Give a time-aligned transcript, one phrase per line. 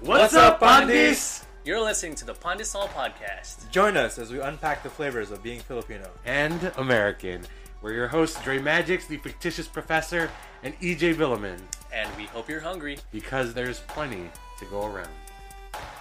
[0.00, 1.44] What's up, Pandis?
[1.64, 3.70] You're listening to the Pan de Soul Podcast.
[3.70, 6.10] Join us as we unpack the flavors of being Filipino.
[6.26, 7.42] and American.
[7.80, 10.32] We're your hosts, Dre Magix, the fictitious professor,
[10.64, 11.60] and EJ Villaman,
[11.92, 12.98] And we hope you're hungry.
[13.12, 14.28] because there's plenty
[14.58, 15.10] to go around.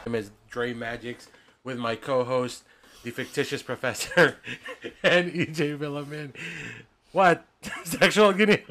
[0.08, 1.28] I'm as Dre Magix
[1.64, 2.64] with my co-host,
[3.04, 4.38] the fictitious professor,
[5.04, 6.32] and EJ Villaman.
[7.12, 7.46] What?
[7.84, 8.64] Sexual guinea?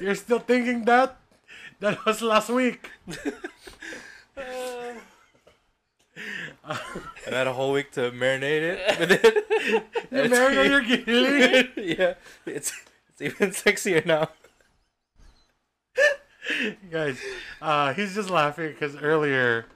[0.00, 1.18] You're still thinking that?
[1.80, 2.90] That was last week.
[6.64, 6.78] I
[7.26, 9.46] had a whole week to marinate it with it.
[10.10, 11.70] You It's married on your guinea?
[11.98, 12.14] yeah,
[12.46, 12.72] it's
[13.10, 14.28] it's even sexier now.
[16.90, 17.18] Guys,
[17.60, 19.66] uh, he's just laughing because earlier,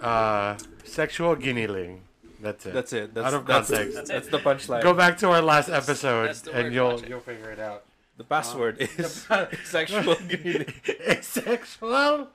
[0.00, 2.02] uh, sexual guinealing.
[2.40, 2.72] That's it.
[2.72, 3.14] That's it.
[3.14, 3.96] That's, Out of that's, context.
[3.96, 4.82] That's, That's the punchline.
[4.82, 7.84] Go back to our last episode that's the and you'll you'll figure it out.
[8.20, 10.12] The password is pa- sexual.
[11.08, 12.28] Asexual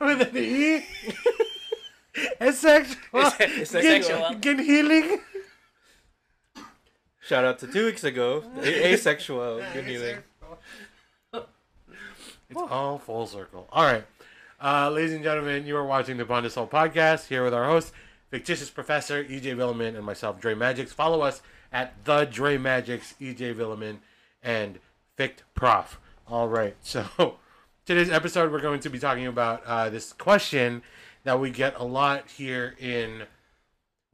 [0.00, 0.86] with an e.
[2.40, 3.20] Asexual.
[3.38, 4.36] Asexual.
[4.40, 5.20] Guinealing.
[7.20, 8.42] Shout out to two weeks ago.
[8.64, 10.20] Asexual healing.
[11.34, 11.44] It's
[12.56, 13.68] all full circle.
[13.70, 14.06] All right.
[14.58, 17.92] Uh, ladies and gentlemen, you are watching the Bond Soul podcast here with our host,
[18.30, 20.88] fictitious professor EJ Villaman, and myself, Dre Magix.
[20.88, 23.98] Follow us at the Dre Magix, EJ Villaman,
[24.42, 24.78] and
[25.20, 26.00] Fict Prof.
[26.26, 26.74] All right.
[26.82, 27.36] So
[27.84, 30.80] today's episode, we're going to be talking about uh, this question
[31.24, 33.24] that we get a lot here in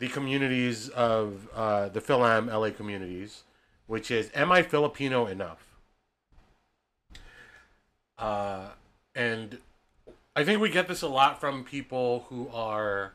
[0.01, 3.45] the communities of uh, the FilAm LA communities,
[3.87, 5.77] which is, am I Filipino enough?
[8.19, 8.71] Uh,
[9.15, 9.59] and
[10.35, 13.13] I think we get this a lot from people who are,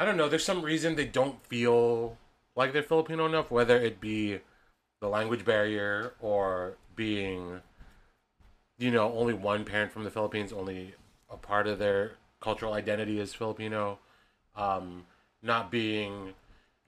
[0.00, 2.18] I don't know, there's some reason they don't feel
[2.56, 4.40] like they're Filipino enough, whether it be
[5.00, 7.60] the language barrier or being,
[8.78, 10.94] you know, only one parent from the Philippines, only
[11.30, 13.98] a part of their cultural identity is Filipino,
[14.56, 15.04] um,
[15.42, 16.34] not being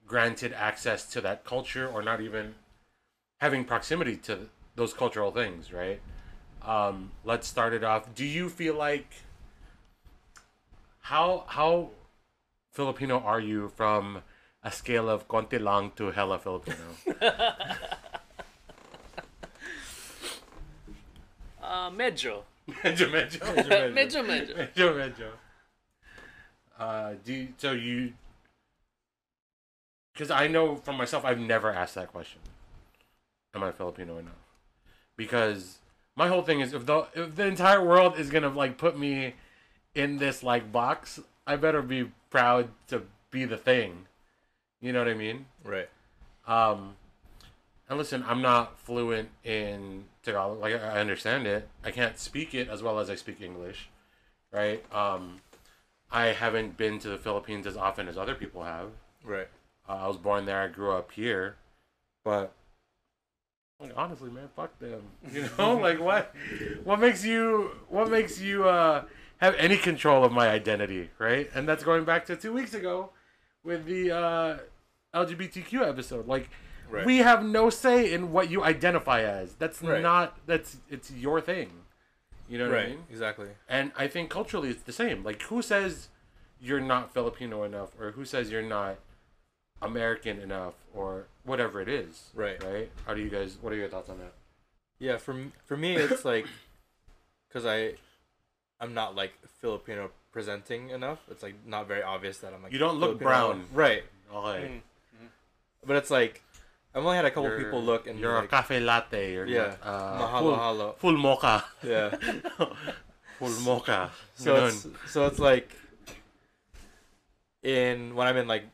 [0.07, 2.55] granted access to that culture or not even
[3.41, 6.01] having proximity to those cultural things, right?
[6.62, 8.15] Um, let's start it off.
[8.15, 9.09] Do you feel like
[11.01, 11.91] how how
[12.71, 14.22] Filipino are you from
[14.62, 16.97] a scale of konti lang to hella Filipino?
[21.82, 22.43] Uh, medyo.
[22.84, 23.41] medyo, medyo.
[23.93, 24.54] medyo, medyo.
[24.54, 25.28] Medyo, medyo.
[26.78, 28.12] Uh, do you, so you?
[30.12, 32.41] Because I know from myself, I've never asked that question.
[33.53, 34.34] Am I Filipino enough?
[35.16, 35.78] Because
[36.15, 39.34] my whole thing is, if the if the entire world is gonna like put me
[39.97, 44.06] in this like box, I better be proud to be the thing.
[44.81, 45.47] You know what I mean?
[45.65, 45.88] Right.
[46.47, 46.94] Um,
[47.88, 50.60] and listen, I'm not fluent in Tagalog.
[50.60, 53.88] Like I understand it, I can't speak it as well as I speak English,
[54.53, 54.84] right?
[54.94, 55.41] Um,
[56.10, 58.88] I haven't been to the Philippines as often as other people have.
[59.25, 59.49] Right.
[59.88, 60.60] Uh, I was born there.
[60.60, 61.56] I grew up here,
[62.25, 62.53] but
[63.83, 65.03] like, honestly, man, fuck them.
[65.33, 66.34] You know, like what?
[66.84, 67.72] What makes you?
[67.89, 69.04] What makes you uh,
[69.39, 71.50] have any control of my identity, right?
[71.54, 73.10] And that's going back to two weeks ago
[73.65, 74.59] with the uh,
[75.15, 76.28] LGBTQ episode.
[76.28, 76.49] Like,
[76.91, 77.06] Right.
[77.06, 79.54] we have no say in what you identify as.
[79.54, 80.03] That's Right.
[80.03, 80.38] not.
[80.47, 81.70] That's it's your thing.
[82.48, 83.04] You know what I mean?
[83.10, 83.48] Exactly.
[83.69, 85.25] And I think culturally it's the same.
[85.25, 86.09] Like, who says
[86.60, 88.98] you're not Filipino enough, or who says you're not
[89.81, 92.31] American enough, or whatever it is?
[92.34, 92.62] Right.
[92.62, 92.91] Right.
[93.06, 93.56] How do you guys?
[93.60, 94.34] What are your thoughts on that?
[94.98, 95.16] Yeah.
[95.16, 95.34] For
[95.65, 96.47] for me, it's like,
[97.53, 97.94] cause I,
[98.81, 101.21] I'm not like Filipino presenting enough.
[101.31, 102.72] It's like not very obvious that I'm like.
[102.72, 103.28] You don't look Filipino.
[103.28, 103.65] brown.
[103.72, 104.04] Right.
[104.32, 104.66] Oh, okay.
[105.16, 105.26] Mm-hmm.
[105.87, 106.42] But it's like,
[106.94, 109.32] I've only had a couple You're- people look and you're like, a cafe latte.
[109.32, 109.76] You're Yeah.
[109.76, 110.97] not, uh, Mahalo, full, mahalo.
[110.98, 111.64] full mocha.
[111.82, 112.10] Yeah.
[113.38, 114.10] full mocha.
[114.34, 114.69] so Ganun.
[114.69, 115.70] it's so it's like
[117.62, 118.64] in when I'm in like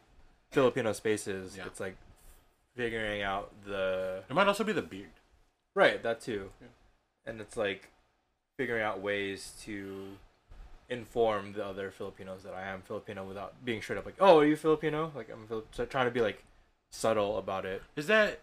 [0.50, 1.66] Filipino spaces, Yeah.
[1.66, 1.96] it's like
[2.76, 5.10] figuring out the it might also be the beard.
[5.74, 6.68] right that too, Yeah.
[7.26, 7.88] and it's like
[8.56, 10.16] figuring out ways to
[10.88, 14.44] inform the other Filipinos that I am Filipino without being straight up like, oh, are
[14.47, 15.12] you Filipino?
[15.14, 16.42] Like I'm so trying to be like
[16.90, 17.82] subtle about it.
[17.96, 18.40] Is that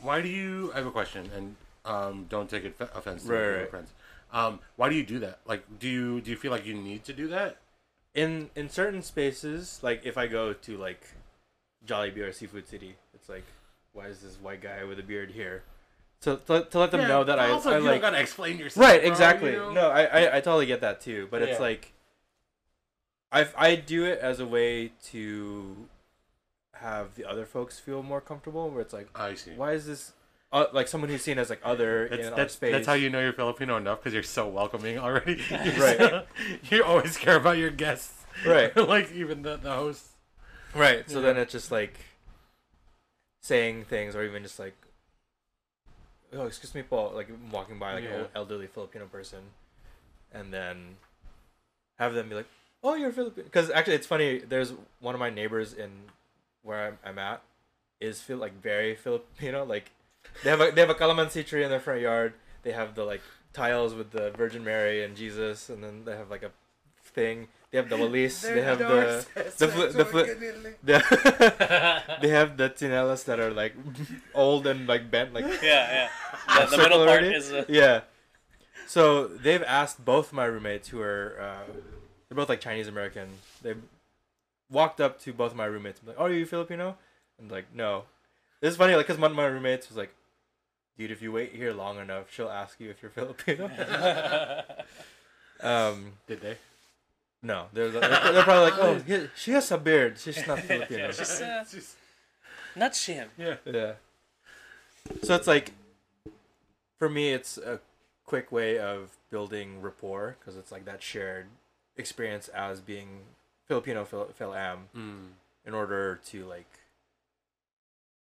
[0.00, 0.72] why do you?
[0.74, 3.70] I have a question, and um, don't take it offense to Right, my right.
[3.70, 3.90] friends.
[4.32, 5.38] Um, why do you do that?
[5.46, 7.58] Like, do you do you feel like you need to do that?
[8.16, 11.06] in in certain spaces, like if I go to like
[11.86, 13.44] Jollibee or Seafood City, it's like,
[13.92, 15.62] why is this white guy with a beard here?
[16.20, 18.58] So to, to let them Yeah, know that I, also I you like gotta explain
[18.58, 18.84] yourself.
[18.84, 19.52] right exactly.
[19.52, 19.72] you know?
[19.72, 21.92] No, I, I I totally get that too, but it's like
[23.30, 25.76] I I do it as a way to
[26.80, 28.70] have the other folks feel more comfortable.
[28.70, 29.52] Where it's like, I see.
[29.52, 30.12] why is this?
[30.52, 32.72] uh, like someone who's seen as like other That's, in our that's, space.
[32.72, 35.42] that's how you know you're Filipino enough because you're so welcoming already.
[35.50, 35.98] You're Right.
[35.98, 36.24] so-
[36.70, 38.24] you always care about your guests.
[38.46, 38.74] Right.
[38.94, 40.06] like even the, the host.
[40.74, 41.08] Right.
[41.10, 41.26] So Yeah.
[41.26, 41.98] then it's just like
[43.42, 44.74] saying things, or even just like,
[46.32, 48.14] "Oh, excuse me, Paul." Like walking by like Yeah.
[48.20, 49.40] an elderly Filipino person,
[50.32, 50.96] and then
[51.98, 52.48] have them be like,
[52.82, 54.38] "Oh, you're Filipino." Because actually, it's funny.
[54.38, 55.90] There's one of my neighbors in
[56.66, 57.42] where I'm, I'm at
[58.00, 59.64] is feel like very Filipino.
[59.64, 59.92] Like
[60.44, 62.34] they have a they have a calamansi tree in their front yard.
[62.62, 63.22] They have the like
[63.52, 66.50] tiles with the Virgin Mary and Jesus, and then they have like a
[67.02, 67.48] thing.
[67.70, 68.42] They have the walis.
[68.42, 73.74] They have the the fli- the fli- the they have the tsinelas that are like
[74.34, 76.08] old and like bent like Yeah,
[76.48, 76.66] yeah.
[76.66, 77.34] The, the middle part already?
[77.34, 77.52] is.
[77.52, 78.00] Uh, yeah
[78.86, 81.72] so they've asked both my roommates who are uh,
[82.28, 83.28] they're both like chinese american
[83.62, 83.74] they
[84.70, 86.96] walked up to both my roommates and be like oh are you filipino
[87.38, 88.04] and like no
[88.62, 90.12] it's funny like because one of my roommates was like
[90.98, 93.66] dude if you wait here long enough she'll ask you if you're filipino
[95.62, 96.56] um Did they?
[97.42, 101.10] no they're, they're, they're probably like oh he- she has a beard she's not filipino
[101.12, 101.96] She's, uh, Just-
[102.74, 103.28] not shim.
[103.38, 103.54] yeah.
[103.64, 103.92] Yeah.
[105.22, 105.72] So it's like,
[106.98, 107.80] for me, it's a
[108.26, 111.46] quick way of building rapport because it's like that shared
[111.96, 113.20] experience as being
[113.68, 115.28] Filipino Phil, FilAm Mm.
[115.64, 116.70] in order to like,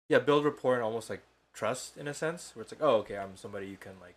[0.09, 1.23] yeah, build rapport and almost like
[1.55, 4.17] trust in a sense where it's like, oh, okay, I'm somebody you can like,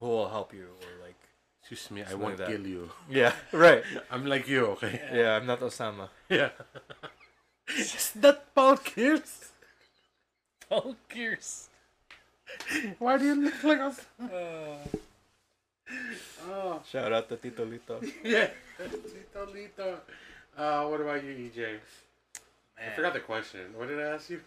[0.00, 1.16] who will help you or like,
[1.62, 2.90] Excuse me, I Something won't like kill you.
[3.10, 4.98] yeah, right, I'm like you, okay?
[5.12, 6.08] yeah, I'm not Osama.
[6.30, 6.50] Yeah.
[7.68, 9.50] Is that Paul Kears?
[10.70, 11.68] Oh, gears.
[12.98, 14.00] Why do you look like us?
[14.20, 14.78] Uh,
[16.48, 18.00] Oh, Shout out to Tito Lito.
[18.24, 18.48] yeah.
[18.80, 19.98] Lito, Lito.
[20.56, 21.78] Uh, what about you, EJ?
[22.78, 23.60] I forgot the question.
[23.76, 24.40] What did I ask you?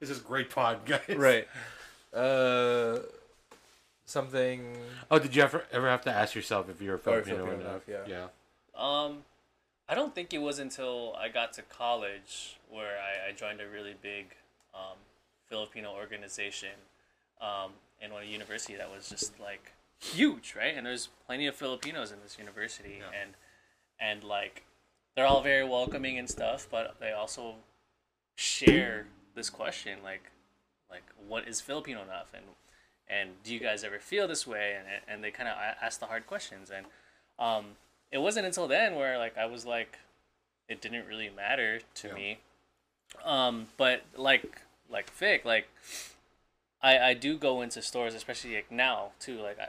[0.00, 1.00] This is great pod, guys.
[1.16, 1.46] right.
[2.14, 2.98] Uh,
[4.04, 4.76] something.
[5.10, 7.88] Oh, did you ever ever have to ask yourself if you're a Filipino, Filipino enough?
[7.88, 8.28] enough, yeah.
[8.76, 8.76] Yeah.
[8.76, 9.18] Um,
[9.88, 13.66] I don't think it was until I got to college where I, I joined a
[13.68, 14.26] really big
[14.74, 14.96] um,
[15.48, 16.70] Filipino organization
[17.40, 20.74] um, in one university that was just like huge, right?
[20.76, 23.20] And there's plenty of Filipinos in this university, Yeah.
[23.22, 23.30] and
[24.00, 24.64] and like
[25.14, 27.56] they're all very welcoming and stuff, but they also
[28.36, 30.30] share this question like
[30.90, 32.32] like what is Filipino enough?
[32.34, 32.44] And
[33.08, 34.76] and do you guys ever feel this way?
[34.78, 36.70] And and they kind of ask the hard questions.
[36.70, 36.86] And
[37.38, 37.76] um
[38.10, 39.98] it wasn't until then where like I was like
[40.68, 42.14] it didn't really matter to Yeah.
[42.14, 42.38] me.
[43.24, 45.68] Um but like like Vic like
[46.82, 49.40] I I do go into stores especially like now too.
[49.40, 49.68] Like I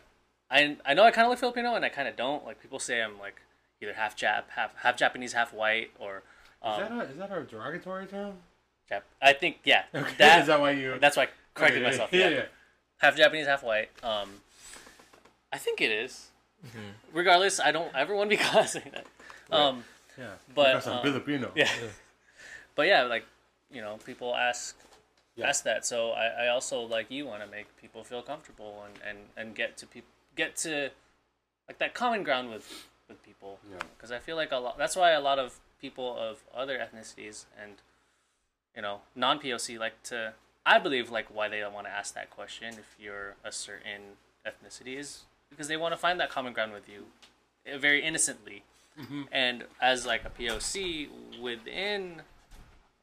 [0.52, 2.46] I, I know I kind of look Filipino and I kind of don't.
[2.46, 3.42] Like people say I'm like
[3.82, 7.32] either half Jap half half Japanese half white or Is that um, a is that
[7.32, 8.34] a derogatory term?
[8.92, 10.14] Jap- I think yeah Okay.
[10.18, 10.98] that, is that why you?
[11.00, 12.46] that's why I corrected Okay, myself Yeah, yeah yeah.
[12.98, 13.90] half Japanese, half white.
[14.04, 14.30] Um,
[15.52, 16.30] I think it is.
[17.12, 19.06] Regardless, I don't ever want to be caught saying that.
[19.56, 19.84] Um,
[20.18, 20.28] yeah.
[20.56, 21.52] But, I'm um, Filipino.
[21.56, 21.70] yeah.
[22.76, 23.26] but yeah, like
[23.72, 24.76] you know, people ask
[25.36, 25.48] Yeah.
[25.50, 25.86] ask that.
[25.86, 29.56] So I, I also like you want to make people feel comfortable and, and, and
[29.56, 30.90] get to people get to
[31.68, 33.60] like that common ground with with people.
[33.70, 33.78] Yeah.
[33.96, 34.78] Because I feel like a lot.
[34.78, 37.74] That's why a lot of people of other ethnicities and
[38.76, 40.34] you know non POC like to.
[40.66, 44.18] I believe like why they want to ask that question if you're a certain
[44.48, 47.06] ethnicity is because they want to find that common ground with you,
[47.66, 48.64] eh, very innocently.
[49.32, 51.10] And as like a POC
[51.42, 52.22] within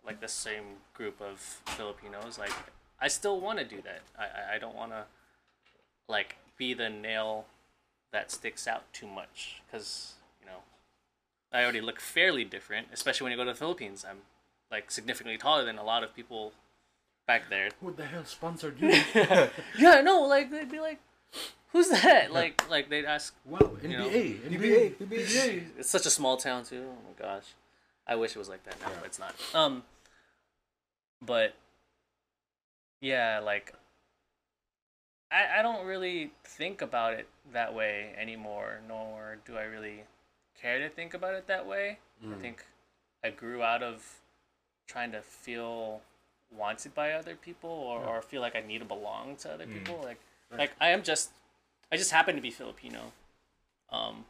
[0.07, 0.65] like the same
[0.95, 2.53] group of Filipinos, like
[3.01, 4.01] I still want to do that.
[4.19, 5.05] I, I don't want to
[6.09, 7.47] like be the nail
[8.13, 10.59] that sticks out too much because you know
[11.53, 14.05] I already look fairly different, especially when you go to the Philippines.
[14.09, 14.19] I'm
[14.71, 16.53] like significantly taller than a lot of people
[17.27, 17.71] back there.
[17.81, 18.89] Who the hell sponsored you?
[19.79, 20.99] Yeah, no, like they'd be like,
[21.73, 23.35] "Who's that?" Like, like they'd ask.
[23.45, 24.09] well, You know.
[24.09, 25.63] NBA, NBA, NBA.
[25.79, 26.85] It's such a small town too.
[26.89, 27.45] Oh my gosh,
[28.07, 28.97] I wish it was like that now, Yeah.
[29.01, 29.35] but it's not.
[29.55, 29.83] Um,
[31.23, 31.55] but
[33.01, 33.75] yeah, like
[35.31, 40.05] I I don't really think about it that way anymore, nor do I really
[40.61, 41.99] care to think about it that way.
[42.23, 42.41] I Mm.
[42.41, 42.65] think
[43.25, 44.21] I grew out of
[44.87, 46.03] trying to feel
[46.51, 48.07] wanted by other people or, Yeah.
[48.09, 49.73] or feel like I need to belong to other Mm.
[49.75, 49.97] people.
[50.03, 50.19] Like
[50.51, 50.59] Right.
[50.61, 51.31] like I am just
[51.93, 53.13] I just happen to be Filipino.
[53.91, 54.27] Um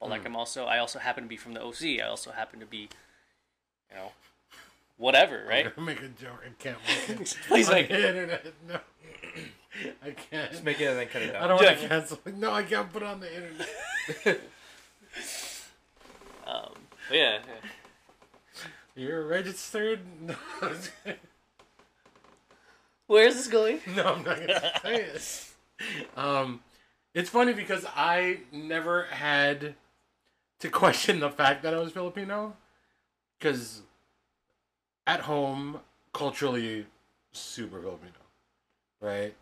[0.00, 0.26] but like Mm.
[0.26, 2.00] I'm also I also happen to be from the OC.
[2.00, 2.88] I also happen to be
[3.90, 4.12] you know
[4.96, 5.66] whatever, right?
[5.66, 6.42] I'm gonna make a joke.
[6.44, 7.36] I can't make it.
[7.48, 8.46] Please make the internet.
[8.66, 8.80] No,
[10.04, 10.50] I can't.
[10.50, 11.42] Just make it and then cut it out.
[11.42, 12.18] I don't want to cancel.
[12.24, 12.36] it.
[12.36, 13.68] No, I can't put it on the internet.
[16.46, 16.72] um
[17.08, 17.68] but yeah, yeah.
[18.94, 20.00] You're registered.
[20.20, 20.34] No.
[23.06, 23.80] Where is this going?
[23.96, 25.44] No, I'm not gonna say it.
[26.14, 26.60] Um,
[27.14, 29.76] it's funny because I never had
[30.60, 32.54] to question the fact that I was Filipino,
[33.38, 33.80] because
[35.06, 35.80] at home,
[36.12, 36.84] culturally,
[37.32, 38.12] super Filipino,
[39.00, 39.34] right?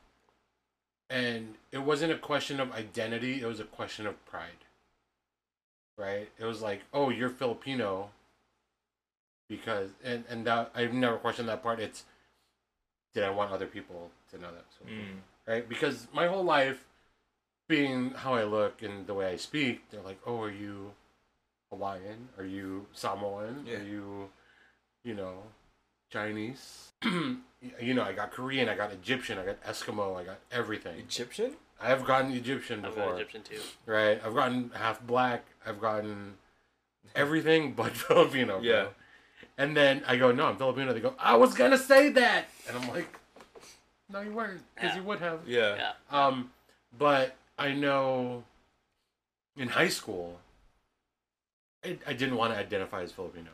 [1.09, 4.65] And it wasn't a question of identity; it was a question of pride,
[5.97, 6.29] right?
[6.39, 8.11] It was like, oh, you're Filipino,
[9.49, 11.79] because and and that I've never questioned that part.
[11.81, 12.05] It's
[13.15, 14.65] did I want other people to know that?
[14.79, 15.21] So, Mm.
[15.47, 15.69] right?
[15.69, 16.85] Because my whole life,
[17.69, 20.93] being how I look and the way I speak, they're like, "Oh, are you
[21.71, 22.29] Hawaiian?
[22.37, 23.65] Are you Samoan?
[23.67, 23.79] Yeah.
[23.79, 24.31] Are you,
[25.05, 25.45] you know,
[26.11, 26.93] Chinese?
[27.81, 30.99] you know, I got Korean, I got Egyptian, I got Eskimo, I got everything.
[30.99, 31.53] Egyptian?
[31.81, 33.61] I have gotten Egyptian I'm before, Egyptian too.
[33.87, 34.21] right?
[34.25, 35.45] I've gotten half black.
[35.67, 36.35] I've gotten
[37.15, 38.55] everything but Filipino.
[38.55, 38.63] Bro.
[38.63, 38.87] Yeah.
[39.59, 40.93] And then I go, no, I'm Filipino.
[40.93, 43.09] They go, I was gonna say that, and I'm like,
[44.11, 44.97] no, you weren't, because Yeah.
[44.97, 45.41] you would have.
[45.47, 45.77] Yeah.
[45.77, 45.93] Yeah.
[46.27, 46.51] Um,
[46.97, 48.45] but I know
[49.57, 50.39] in high school,
[51.85, 53.51] I, I didn't want to identify as Filipino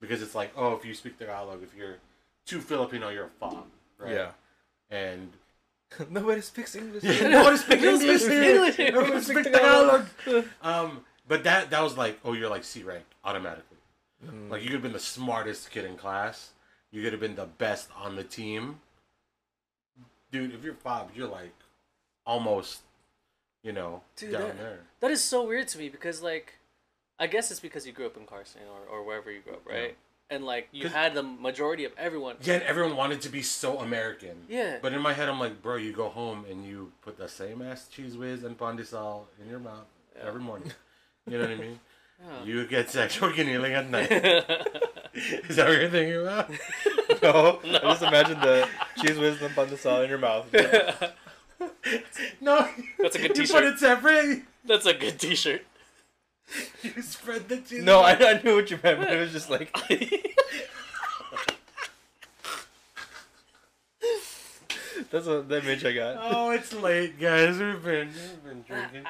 [0.00, 1.96] because it's like, oh, if you speak Tagalog, if you're
[2.46, 3.66] too Filipino, you're a fob,
[3.98, 4.12] right?
[4.14, 4.30] Yeah.
[4.90, 5.32] And
[6.10, 7.02] Nobody speaks English.
[7.04, 8.20] nobody speaks Nobody English.
[8.20, 8.54] speaks here.
[8.54, 8.78] English.
[8.78, 10.06] Nobody Nobody speaks speaks Tagalog.
[10.24, 10.44] Tagalog.
[10.62, 13.78] Um, but that that was like, oh, you're like C rank automatically.
[14.26, 14.50] Mm.
[14.50, 16.50] Like you could have been the smartest kid in class.
[16.90, 18.80] You could have been the best on the team.
[20.30, 21.54] Dude, if you're fob, you're like
[22.26, 22.80] almost,
[23.62, 24.78] you know, Dude, down that- there.
[25.00, 26.54] That is so weird to me because like,
[27.18, 29.66] I guess it's because you grew up in Carson or, or wherever you grew up,
[29.66, 29.96] right?
[30.30, 32.36] And like you had the majority of everyone.
[32.42, 34.36] Yeah, and everyone wanted to be so American.
[34.48, 34.78] Yeah.
[34.80, 37.60] But in my head, I'm like, bro, you go home and you put the same
[37.62, 40.26] ass Cheez Whiz and pandesal in your mouth Yeah.
[40.26, 40.72] every morning.
[41.26, 41.80] You know what I mean?
[42.22, 42.44] Yeah.
[42.44, 44.10] You get sexual kneeling at night.
[45.14, 46.50] Is that what you're thinking about?
[47.22, 50.46] no, I just imagine the Cheez Whiz and pandesal in your mouth.
[52.42, 52.68] No.
[52.98, 53.50] That's a good t-shirt.
[53.54, 54.42] put it separate.
[54.66, 55.62] That's a good T-shirt.
[56.82, 57.82] You spread the cheese.
[57.82, 59.72] no, I, I knew what you meant, but it was just like
[65.10, 66.16] that's what the image I got.
[66.20, 67.58] Oh, it's late, guys.
[67.58, 69.04] We've been, we've been drinking.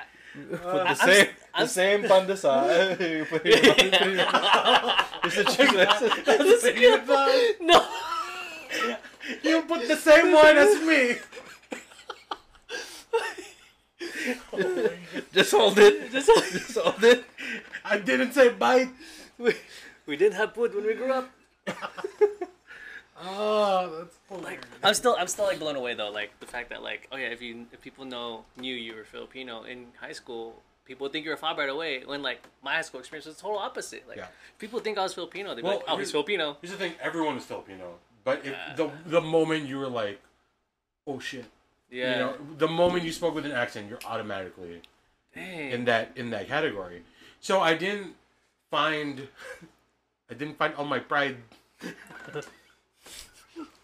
[0.50, 3.00] Put uh, the I'm same, s- I'm the same pandesal.
[3.18, 4.94] you put it in your mouth, put it in your.
[5.24, 6.24] It's the Cheez Whiz.
[6.24, 7.68] That's a good one.
[7.68, 7.86] No.
[9.42, 11.16] You put the same one as me.
[15.32, 16.10] Just hold it.
[16.12, 17.24] Just- Just hold it.
[17.84, 18.88] I didn't say bite.
[19.38, 19.54] we,
[20.06, 21.28] we didn't have food when we grew up.
[23.20, 26.10] Oh, that's Like I'm still I'm still like blown away though.
[26.10, 29.04] Like the fact that like oh yeah if you if people know knew you were
[29.04, 30.62] Filipino in high school.
[30.84, 32.02] People would think you're a fob right away.
[32.04, 34.06] When like my high school experience was the total opposite.
[34.06, 34.26] Like Yeah.
[34.58, 35.54] people think I was Filipino.
[35.54, 38.52] They'd be Well, like, "Oh, he's Filipino." Here's the thing: everyone is Filipino, but if
[38.52, 38.74] Yeah.
[38.76, 40.20] the the moment you were like,
[41.06, 41.46] "Oh shit,"
[41.90, 42.10] Yeah.
[42.12, 44.82] you know, the moment you spoke with an accent, you're automatically
[45.34, 45.70] Dang.
[45.70, 47.02] in that in that category.
[47.40, 48.14] So I didn't
[48.70, 49.28] find,
[50.30, 51.36] I didn't find all my pride,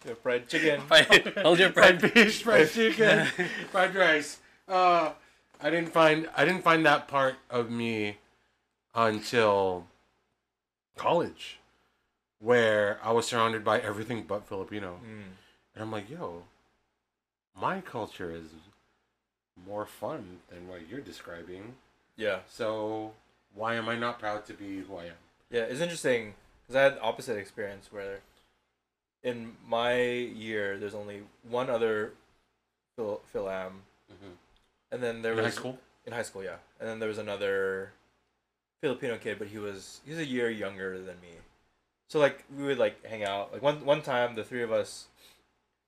[0.07, 0.81] Yeah, fried chicken.
[0.89, 1.33] Fine.
[1.43, 2.13] Hold your fried breath.
[2.13, 3.27] fish, fried chicken,
[3.71, 4.39] fried rice.
[4.67, 5.13] Uh,
[5.61, 8.17] I didn't find I didn't find that part of me
[8.95, 9.87] until
[10.97, 11.59] college,
[12.39, 15.01] where I was surrounded by everything but Filipino.
[15.05, 15.35] Mm.
[15.75, 16.45] And I'm like, yo,
[17.55, 18.45] my culture is
[19.67, 21.75] more fun than what you're describing.
[22.17, 23.13] Yeah, So
[23.55, 25.15] why am I not proud to be who I am?
[25.51, 25.63] yeah.
[25.63, 28.21] It's interesting because I had the opposite experience where,
[29.23, 32.13] in my year, there's only one other
[32.97, 33.73] Phil FilAm,
[34.13, 34.37] Mhm.
[34.93, 35.79] and then there In was high school?
[36.07, 36.57] in high school, yeah.
[36.79, 37.93] And then there was another
[38.83, 41.35] Filipino kid, but he was he was a year younger than me.
[42.09, 43.53] So like we would like hang out.
[43.53, 45.07] Like one one time, the three of us,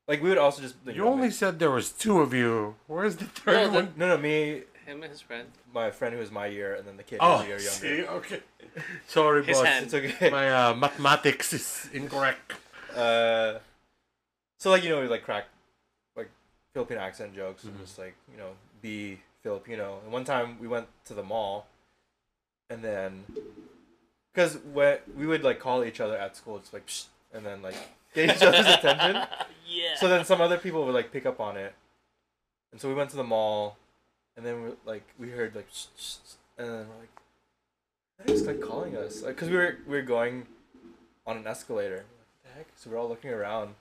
[0.09, 2.75] like we would also just You only said there was two of you.
[2.87, 3.95] Where's the third No, the- one?
[3.97, 5.49] no no me Him and his friend.
[5.73, 7.59] my friend who was my year and then the kid who Oh, was a year
[7.61, 8.41] see, okay.
[9.07, 9.67] Sorry, His boss.
[9.67, 9.85] hand.
[9.87, 10.31] It's okay.
[10.31, 12.53] My uh, mathematics is incorrect.
[12.95, 13.59] Uh,
[14.59, 15.47] so like you know we like crack
[16.17, 16.31] like
[16.75, 17.81] Filipino accent jokes and Mhm.
[17.81, 20.01] just like you know be Filipino.
[20.05, 21.67] And one time we went to the mall,
[22.71, 23.25] and then
[24.33, 27.61] because we we would like call each other at school, it's like Psst, and then
[27.63, 27.77] like
[28.15, 29.23] get each other's attention.
[29.67, 29.97] yeah.
[29.97, 31.75] So then some other people would like pick up on it,
[32.73, 33.77] and so we went to the mall,
[34.37, 37.11] and then we like we heard like, "Shh, shh, shh," and then we're like,
[38.19, 40.47] they're just like calling us, like, cause we were we were going
[41.27, 42.05] on an escalator.
[42.05, 42.67] What the heck?
[42.77, 43.75] So we're all looking around,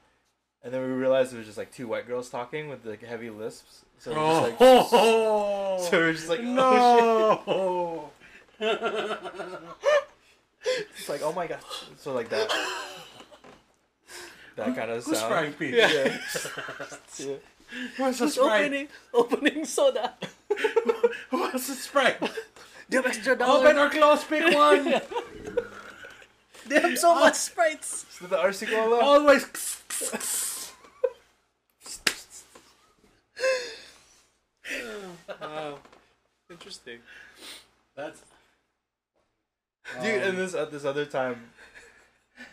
[0.64, 3.30] and then we realized it was just like two white girls talking with like heavy
[3.30, 3.86] lisps.
[4.00, 8.10] So we're just like, Oh, so we're just like, oh no.
[8.60, 8.80] shit!
[10.98, 11.60] It's like, oh my god.
[11.98, 12.48] So like that.
[14.56, 15.32] That kind of Who's sound.
[15.32, 15.78] frying pizza?
[15.78, 17.28] Yeah.
[17.28, 17.36] yeah.
[17.98, 18.62] Where's the Who's Sprite?
[18.66, 20.14] opening opening soda?
[21.30, 22.20] Who wants the Sprite?
[22.20, 22.28] Do
[22.90, 23.68] you have extra dollar?
[23.70, 25.00] Open or close, pick one.
[26.68, 28.06] They have so much sprites.
[28.12, 29.00] Is that the RC Cola?
[29.00, 29.46] Always.
[35.42, 35.80] Wow.
[36.50, 37.00] Interesting.
[37.96, 38.22] That's.
[40.02, 41.50] Dude, Um, and this at this other time,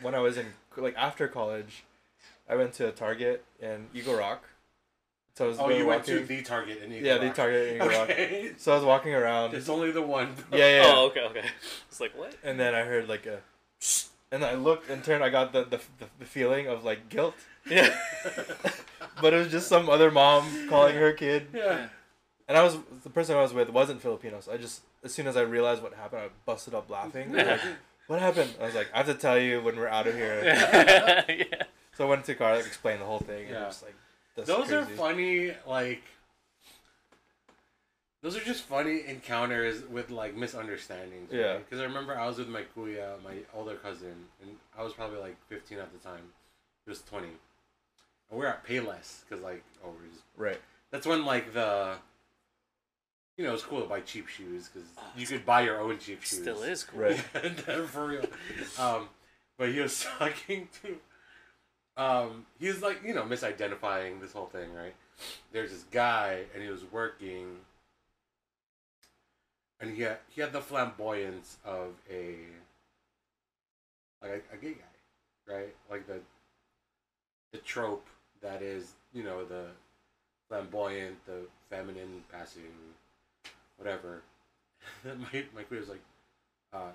[0.02, 1.84] when I was in like after college,
[2.48, 4.44] I went to a Target in Eagle Rock.
[5.34, 6.16] So I was Oh, going you went walking.
[6.18, 8.10] to the Target in Eagle yeah, the Target in Eagle Rock.
[8.10, 8.52] Okay.
[8.56, 9.54] So I was walking around.
[9.54, 10.34] It's only the one.
[10.52, 10.82] Yeah, yeah.
[10.86, 11.44] Oh, okay, okay.
[11.88, 12.34] It's like what?
[12.42, 13.40] And then I heard like a,
[14.32, 15.22] and I looked and turned.
[15.22, 17.34] I got the the, the, the feeling of like guilt,
[17.70, 17.94] Yeah.
[19.20, 21.48] but it was just some other mom calling her kid.
[21.54, 21.86] Yeah.
[22.48, 25.26] And I was the person I was with wasn't Filipino, so I just as soon
[25.28, 27.32] as I realized what happened, I busted up laughing.
[27.32, 27.60] Like,
[28.08, 28.50] what happened?
[28.60, 30.40] I was like, I have to tell you when we're out of here.
[31.28, 31.62] yeah.
[31.98, 33.64] So I went to the car, like explained the whole thing, and Yeah.
[33.64, 33.94] just like
[34.36, 36.02] that's Those are funny, like.
[38.22, 41.30] Those are just funny encounters with like misunderstandings.
[41.32, 41.56] Yeah.
[41.58, 45.18] Because I remember I was with my kuya, my older cousin, and I was probably
[45.18, 46.22] like 15 at the time.
[46.84, 47.26] He was 20.
[47.26, 47.36] And
[48.30, 50.60] we we're at Payless because like oh we're just Right.
[50.92, 51.96] that's when like the.
[53.36, 56.22] You know, it's cool to buy cheap shoes because you could buy your own cheap
[56.22, 56.40] shoes.
[56.42, 57.00] Still is cool.
[57.00, 57.24] Right.
[57.68, 58.24] Yeah, for real.
[58.78, 59.08] Um,
[59.56, 60.96] but he was talking to.
[61.98, 64.94] Um, he was like, you know, misidentifying this whole thing, right?
[65.52, 67.56] There's this guy, and he was working,
[69.80, 72.36] and he had he had the flamboyance of a
[74.22, 75.74] like a, a gay guy, right?
[75.90, 76.20] Like the
[77.52, 78.06] the trope
[78.42, 79.66] that is, you know, the
[80.48, 82.62] flamboyant, the feminine, passing,
[83.76, 84.22] whatever.
[85.04, 86.02] My my queer was like,
[86.72, 86.92] uh,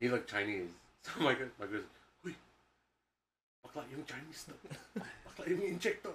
[0.00, 0.70] he looked Chinese.
[1.02, 1.82] So my my queer
[3.74, 4.54] was, Uy, bakla yung Chinese to.
[5.00, 6.10] Bakla yung in-check to.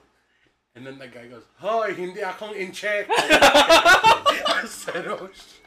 [0.76, 3.08] And then the guy goes, Hoy, hindi akong in-check.
[3.10, 5.62] I said, oh, sh-.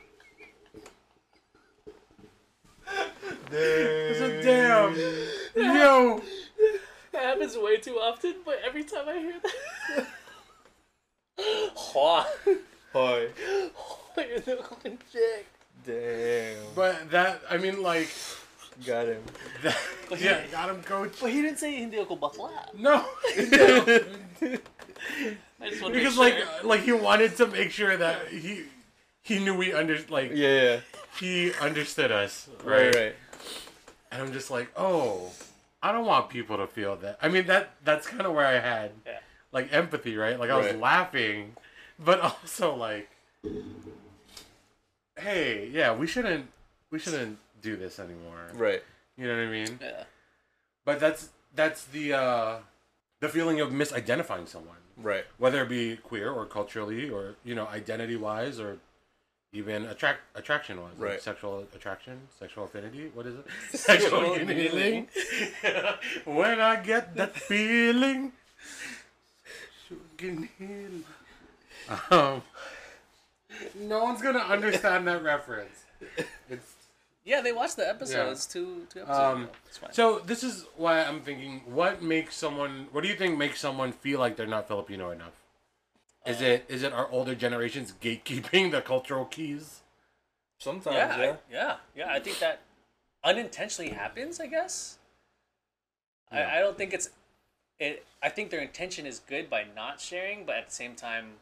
[3.49, 4.97] I said, damn.
[5.55, 6.23] Yo.
[7.13, 10.07] That happens way too often, but every time I hear that.
[11.77, 12.27] Hua.
[12.93, 13.29] Hoy.
[14.17, 15.47] You're the one chick.
[15.85, 16.57] Damn.
[16.75, 18.09] But that, I mean, like,
[18.85, 19.23] Got him.
[19.63, 19.77] that,
[20.21, 21.17] yeah, got him, coach.
[21.21, 22.51] But he didn't say hindi ako bakla.
[22.77, 23.05] No.
[25.61, 26.69] I just want to because make like sure.
[26.69, 28.65] like he wanted to make sure that he
[29.23, 30.81] he knew we under like Yeah, yeah.
[31.19, 33.15] he understood us Right, right.
[34.13, 35.33] and i'm just like oh
[35.83, 38.59] i don't want people to feel that i mean that that's kind of where i
[38.61, 39.19] had Yeah.
[39.51, 40.79] like empathy right like i was Right.
[40.79, 41.57] laughing
[41.99, 43.09] but also like
[45.19, 46.47] hey yeah we shouldn't
[46.91, 48.83] we shouldn't do this anymore Right.
[49.17, 50.05] you know what i mean Yeah.
[50.85, 52.57] but that's that's the uh
[53.21, 55.25] the feeling of misidentifying someone Right.
[55.39, 58.79] whether it be queer or culturally or you know identity wise or
[59.53, 61.23] even attract attraction wise like Right.
[61.23, 63.47] sexual attraction sexual affinity what is it
[63.79, 65.09] Sexual feeling
[66.25, 68.33] when i get that feeling
[72.11, 72.43] um
[73.77, 75.85] no one's gonna understand that reference
[76.51, 76.75] it's
[77.27, 78.47] Yeah, they watched the episodes.
[78.47, 79.19] Two two episodes.
[79.19, 79.53] Um, ago.
[79.81, 79.93] Fine.
[79.93, 83.93] so this is why i'm thinking what makes someone what do you think makes someone
[83.93, 85.35] feel like they're not filipino enough
[86.25, 89.83] is it is it our older generations gatekeeping the cultural keys
[90.59, 91.25] Sometimes, yeah, yeah.
[91.25, 92.13] I, yeah, yeah.
[92.13, 92.61] I think that
[93.23, 94.41] unintentionally happens.
[94.41, 94.99] I guess.
[96.33, 96.49] Yeah.
[96.49, 97.11] I, I don't think it's.
[97.79, 98.07] It.
[98.23, 101.35] I think their intention is good by not sharing, but at the same time,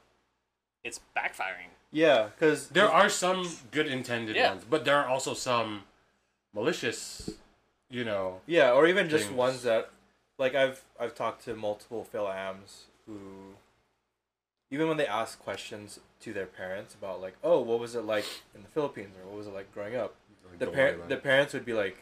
[0.83, 1.70] it's backfiring.
[1.94, 4.50] Yeah, because there are some good intended Yeah.
[4.50, 5.85] ones but there are also some
[6.52, 7.30] malicious
[7.88, 9.90] you know Yeah, or even just ones that,
[10.37, 13.54] like I've I've talked to multiple FilAms who,
[14.70, 18.26] even when they ask questions to their parents about like, oh, what was it like
[18.54, 20.16] in the Philippines or what was it like growing up,
[20.59, 21.98] the Don't parent the parents would be like,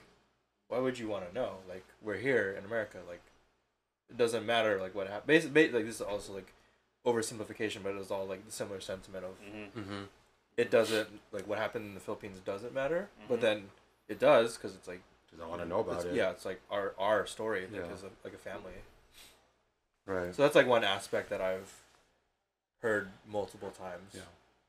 [0.68, 1.56] why would you want to know?
[1.68, 3.22] Like we're here in America, like
[4.08, 5.26] it doesn't matter like what happened.
[5.26, 6.54] Basically, like this is also like
[7.04, 9.80] oversimplification, but it's all like the similar sentiment of Mm-hmm.
[9.80, 10.06] Mhm.
[10.56, 13.42] it doesn't like what happened in the Philippines doesn't matter, but Mhm.
[13.42, 13.70] then
[14.08, 16.60] it does because it's like 'Cause i want to know about it yeah, it's like
[16.70, 17.92] our our story like, Yeah.
[17.92, 18.74] as a, like a family.
[20.06, 21.72] right So that's like one aspect that I've
[22.82, 24.12] heard multiple times.
[24.14, 24.20] Yeah.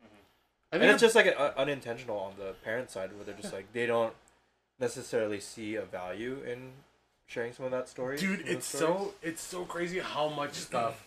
[0.01, 3.53] I And think it's just like uh unintentional on the parent side where they're just
[3.53, 4.15] like they don't
[4.79, 6.71] necessarily see a value in
[7.25, 8.17] sharing some of that story.
[8.17, 11.05] dude some of those it's so it's so crazy how much stuff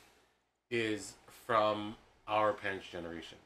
[0.70, 1.14] is
[1.46, 3.38] from our parents generation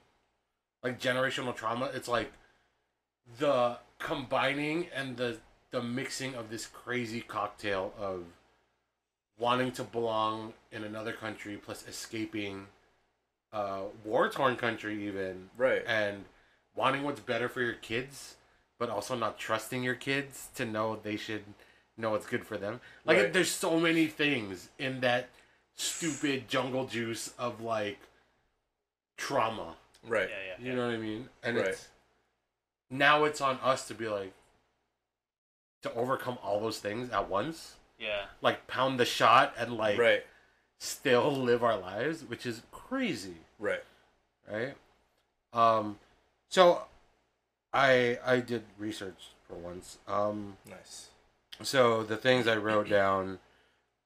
[0.82, 2.32] like generational trauma it's like
[3.38, 5.36] the combining and the
[5.70, 8.24] the mixing of this crazy cocktail of
[9.38, 12.66] wanting to belong in another country plus escaping
[13.52, 15.82] uh, war torn country even Right.
[15.86, 16.24] and
[16.74, 18.36] wanting what's better for your kids
[18.78, 21.44] but also not trusting your kids to know they should
[21.96, 23.32] know what's good for them like Right.
[23.32, 25.28] there's so many things in that
[25.80, 27.98] stupid jungle juice of like
[29.16, 30.28] trauma Right.
[30.30, 30.64] Yeah, yeah.
[30.64, 30.76] you yeah.
[30.76, 31.66] know what i mean and Right.
[31.68, 31.88] it's
[32.90, 34.32] now it's on us to be like
[35.82, 38.26] to overcome all those things at once Yeah.
[38.42, 40.24] like pound the shot and like Right.
[40.78, 43.82] still live our lives which is crazy Right.
[44.50, 44.74] right
[45.52, 45.98] um
[46.50, 46.82] so
[47.72, 51.08] i i did research for once um Nice.
[51.62, 53.38] so the things i wrote down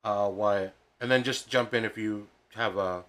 [0.05, 3.03] uh what and then just jump in if you have uh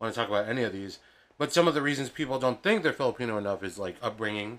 [0.00, 0.98] want to talk about any of these
[1.36, 4.58] but some of the reasons people don't think they're filipino enough is like upbringing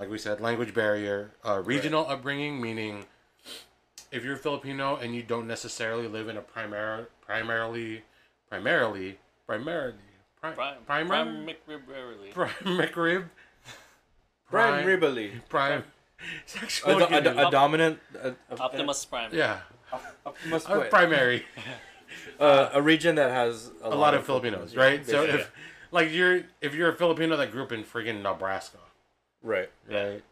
[0.00, 3.04] like we said language barrier uh regional upbringing meaning
[4.10, 8.02] if you're filipino and you don't necessarily live in a primar- primarily
[8.48, 9.16] primarily
[9.46, 9.94] primarily
[10.40, 10.76] pri- Prime.
[10.84, 13.24] primer Prime McRib- prime McRib
[14.50, 15.30] Brian Ribbley.
[15.48, 15.84] prime
[16.46, 17.26] A, sexual do- a, unit.
[17.26, 17.98] a, a dominant.
[18.20, 19.30] A, a, Optimus Prime.
[19.32, 19.60] yeah
[20.26, 20.90] Optimus uh, Prime.
[20.90, 21.44] primary
[22.38, 25.04] Uh, a region that has a, a lot of Filipinos, right?
[25.06, 25.40] So basically.
[25.40, 25.52] if
[25.90, 28.78] like you're if you're a Filipino that grew up in friggin' Nebraska,
[29.42, 30.22] right, right?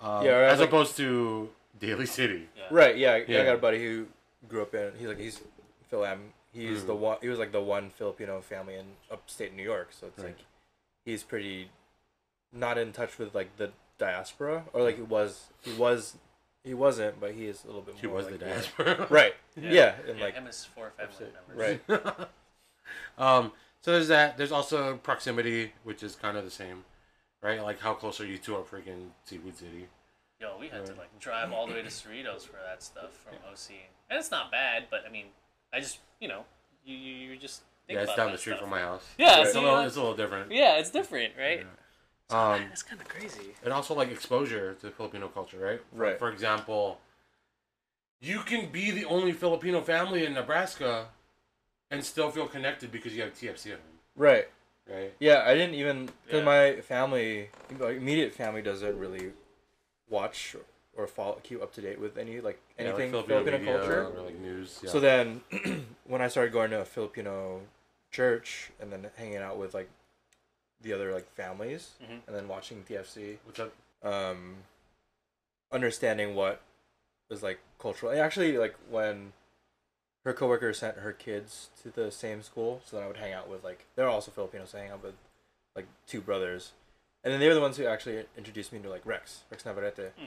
[0.00, 2.48] Um, Yeah, or as like- opposed to Daly City.
[2.56, 2.62] Yeah.
[2.70, 3.42] right, yeah, Yeah.
[3.42, 4.06] I got a buddy who
[4.48, 4.92] grew up in.
[4.98, 5.40] He's like he's
[5.92, 6.18] FilAm.
[6.52, 6.86] He's Mm.
[6.86, 7.18] the one.
[7.20, 9.88] He was like the one Filipino family in upstate New York.
[9.92, 10.28] So it's Right.
[10.28, 10.38] like
[11.04, 11.70] he's pretty
[12.52, 15.46] not in touch with like the diaspora, or like he was.
[15.62, 16.16] He was.
[16.64, 18.16] He wasn't, but he is a little bit He more.
[18.16, 19.06] was the like, diaspora.
[19.10, 19.34] Right.
[19.56, 19.70] Yeah.
[19.70, 19.94] Yeah.
[20.08, 21.80] and Yeah, like him as four family upstate- members.
[21.88, 22.28] right.
[23.18, 24.36] um, so there's that.
[24.38, 26.84] There's also proximity, which is kind of the same,
[27.42, 27.62] right?
[27.62, 29.88] Like how close are you to a friggin' Seafood City?
[30.40, 33.34] Yo, we had to like drive all the way to Cerritos for that stuff from
[33.50, 33.70] OC,
[34.10, 35.26] and it's not bad, but I mean,
[35.72, 36.44] I just you know,
[36.84, 38.62] you you, you just think yeah, it's about down that the street stuff.
[38.62, 39.04] from my house.
[39.18, 40.50] Yeah, it's so a little, it's a little different.
[40.50, 41.66] Yeah, it's different, right?
[42.30, 43.54] Um, That's kind of crazy.
[43.62, 45.80] and also like exposure to Filipino culture, right?
[45.92, 46.18] For, Right.
[46.18, 46.98] For example,
[48.20, 51.08] you can be the only Filipino family in Nebraska
[51.90, 54.48] and still feel connected because you have TFC at home, right.
[54.88, 55.12] right?
[55.20, 56.44] Yeah, I didn't even because Yeah.
[56.44, 59.32] my family, like, immediate family, doesn't really
[60.08, 60.56] watch
[60.96, 63.78] or follow, keep up to date with any like Yeah, like anything Filipino Filipino, media
[63.78, 64.06] culture.
[64.06, 64.80] or like news.
[64.82, 64.90] Yeah.
[64.90, 65.42] So then,
[66.04, 67.60] when I started going to a Filipino
[68.10, 69.90] church and then hanging out with like
[70.84, 72.20] the other like families Mhm.
[72.26, 73.72] and then watching TFC, what's up?
[74.02, 74.58] um,
[75.72, 76.60] understanding what
[77.28, 78.12] was like cultural.
[78.12, 79.32] and Actually, like when
[80.24, 83.48] her coworker sent her kids to the same school, so then I would hang out
[83.48, 85.14] with like they're also Filipinos, so I hang out with
[85.74, 86.72] like two brothers,
[87.24, 89.96] and then they were the ones who actually introduced me to like Rex, Rex Navarrete.
[89.96, 90.24] Mm-hmm.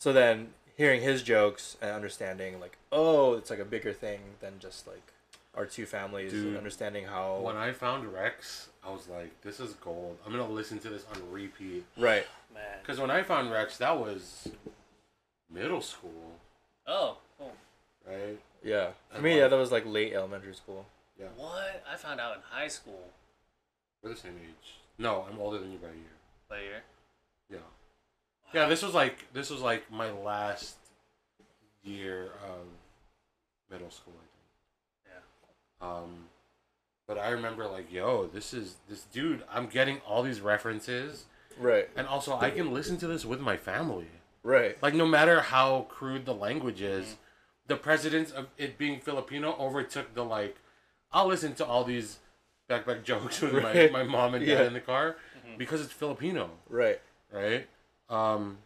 [0.00, 4.58] So then hearing his jokes and understanding like oh it's like a bigger thing than
[4.58, 5.12] just like
[5.56, 9.60] our two families Dude, and understanding how When I found Rex, I was like, "This
[9.60, 10.18] is gold.
[10.26, 12.78] I'm gonna listen to this on repeat." right Man.
[12.80, 14.48] Because when I found Rex, that was
[15.50, 16.32] middle school,
[16.86, 17.52] Oh, cool.
[18.06, 18.38] right?
[18.62, 20.86] yeah for And me like- yeah that was like late elementary school
[21.18, 21.84] Yeah, What?
[21.88, 23.10] I found out in high school.
[24.02, 24.74] we're the same age.
[24.98, 26.16] No, I'm older than you by a year.
[26.48, 26.82] By a year.
[27.50, 27.58] Yeah.
[28.52, 30.76] Yeah, this was like this was like my last
[31.82, 32.66] year of
[33.70, 34.30] middle school, I think.
[34.32, 34.33] Yeah.
[35.84, 36.26] Um,
[37.06, 39.42] but I remember like, yo, this is this dude.
[39.52, 41.24] I'm getting all these references,
[41.58, 44.06] right and also I can listen to this with my family.
[44.42, 47.16] right Like, no matter how crude the language is,
[47.66, 50.56] the precedence of it being Filipino overtook the like.
[51.12, 52.18] I'll listen to all these
[52.68, 53.92] backpack jokes with Right.
[53.92, 54.66] my, my mom and dad Yeah.
[54.66, 55.16] in the car
[55.46, 55.58] Mhm.
[55.58, 57.68] because it's Filipino right right?
[58.08, 58.58] Um,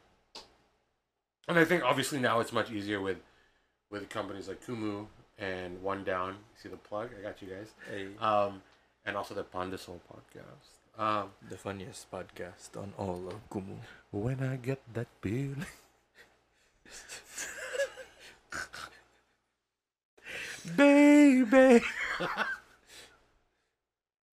[1.49, 3.19] and I think obviously now it's much easier with
[3.91, 5.07] with companies like Kumu
[5.39, 6.37] and One Down.
[6.61, 7.11] See the plug?
[7.19, 7.69] I got you guys.
[7.91, 8.63] Hey, Um,
[9.05, 11.01] and also the Pan de Soul podcast.
[11.01, 13.79] Um, the funniest podcast on all of Kumu.
[14.11, 15.65] when I get that feeling.
[20.77, 21.83] Baby.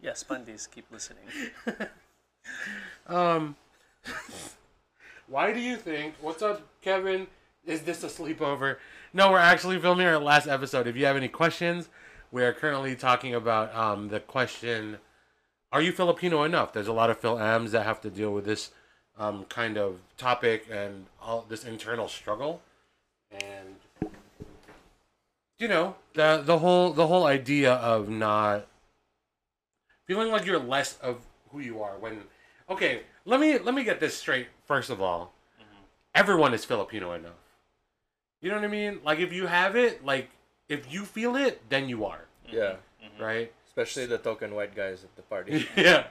[0.01, 1.25] Yes, Bundies, keep listening.
[3.07, 3.55] Um,
[5.27, 6.15] why do you think?
[6.21, 7.27] What's up, Kevin?
[7.65, 8.77] Is this a sleepover?
[9.15, 10.87] No, we're actually filming our last episode.
[10.87, 11.87] If you have any questions,
[12.33, 14.97] we are currently talking about um, the question:
[15.71, 16.73] Are you Filipino enough?
[16.73, 18.71] There's a lot of FilAm's that have to deal with this
[19.17, 22.61] um, kind of topic and all this internal struggle,
[23.31, 24.11] and
[25.59, 28.67] you know the the whole the whole idea of not
[30.07, 32.19] feeling like you're less of who you are when
[32.69, 35.31] okay let me let me get this straight first of all
[36.13, 37.44] everyone is filipino enough
[38.45, 40.29] you know what i mean like if you have it like
[40.69, 42.77] if you feel it, then you are Yeah.
[43.21, 43.49] right.
[43.69, 45.67] Especially the token white guys at the party.
[45.77, 46.07] yeah,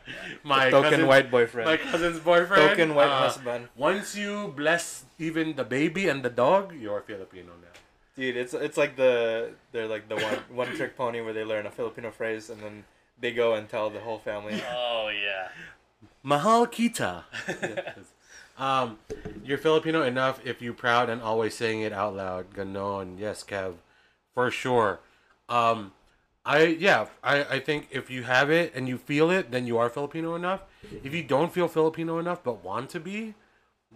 [0.46, 1.66] my token cousin- white boyfriend.
[1.66, 2.62] my cousin's boyfriend.
[2.62, 3.66] token white uh, husband.
[3.74, 7.74] Once you bless even the baby and the dog, you're Filipino now.
[8.14, 11.66] Dude, it's it's like the they're like the one one trick pony where they learn
[11.66, 12.84] a Filipino phrase and then
[13.18, 14.54] they go and tell the whole family.
[14.70, 15.50] Oh yeah.
[16.22, 17.24] Mahal kita.
[18.58, 18.98] um,
[19.44, 22.54] you're Filipino enough if you're proud and always saying it out loud.
[22.54, 23.18] Ganon.
[23.18, 23.74] Yes, Kev.
[24.34, 25.00] For sure.
[25.48, 25.92] Um,
[26.44, 29.78] I yeah, I, I think if you have it and you feel it, then you
[29.78, 30.62] are Filipino enough.
[31.02, 33.34] If you don't feel Filipino enough but want to be,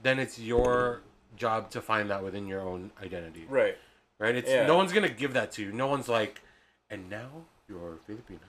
[0.03, 1.03] then it's your
[1.37, 3.45] job to find that within your own identity.
[3.49, 3.77] Right.
[4.19, 4.35] Right?
[4.35, 4.67] It's Yeah.
[4.67, 5.73] no one's gonna give that to you.
[5.73, 6.41] No one's like,
[6.91, 8.41] and now you're Filipino.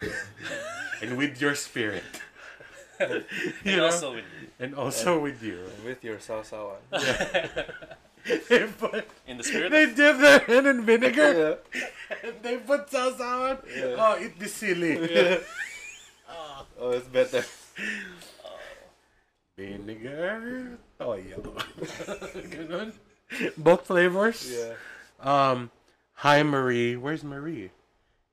[1.02, 2.04] and with your spirit.
[3.00, 3.24] And
[3.64, 3.86] You know?
[3.86, 4.24] also with
[4.60, 5.58] and also with you.
[5.58, 6.78] And with your sawsawan.
[8.48, 9.70] they put in the spirit.
[9.70, 11.84] they dip their hand in vinegar yeah.
[12.22, 13.58] and they put sauce on.
[13.74, 13.96] Yeah.
[13.98, 15.40] Oh, eat the silly.
[16.78, 17.44] Oh, it's better.
[19.56, 20.78] Vinegar.
[21.00, 21.36] Oh yeah.
[22.50, 22.92] Ganun.
[23.56, 24.50] Both flavors.
[24.50, 24.74] Yeah.
[25.20, 25.70] Um,
[26.14, 26.96] hi Marie.
[26.96, 27.70] Where's Marie?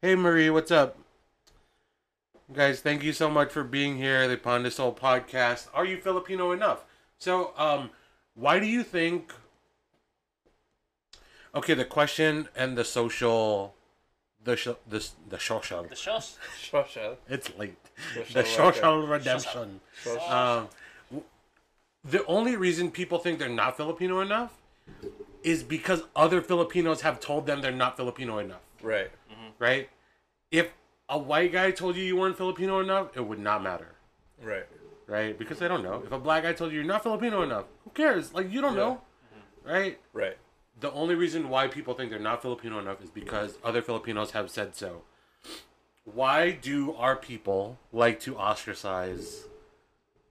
[0.02, 0.97] Hey Marie, what's up?
[2.53, 4.27] Guys, thank you so much for being here.
[4.27, 5.67] The Pan de Soul podcast.
[5.73, 6.83] Are you Filipino enough?
[7.17, 7.91] So, um,
[8.35, 9.31] why do you think?
[11.55, 13.75] Okay, the question and the social,
[14.43, 15.83] the sh- the the social.
[15.83, 16.37] The shows.
[16.69, 17.17] Social.
[17.29, 17.77] It's late.
[18.15, 19.79] Social The social redemption.
[20.03, 20.21] Social.
[20.29, 20.69] Um,
[22.03, 24.51] the only reason people think they're not Filipino enough
[25.43, 29.11] is because other Filipinos have told them they're not Filipino enough, Right.
[29.59, 29.89] right?
[30.49, 30.73] If
[31.12, 33.93] a white guy told you you weren't Filipino enough, it would not matter,
[34.41, 34.65] Right.
[35.08, 35.38] right?
[35.38, 36.02] Because they don't know.
[36.06, 38.34] If a black guy told you you're not Filipino enough, who cares?
[38.34, 38.80] Like you don't Yeah.
[38.80, 39.02] know,
[39.63, 40.00] right?
[40.13, 40.38] Right.
[40.80, 44.50] The only reason why people think they're not Filipino enough is because other Filipinos have
[44.50, 45.04] said so.
[46.06, 49.45] Why do our people like to ostracize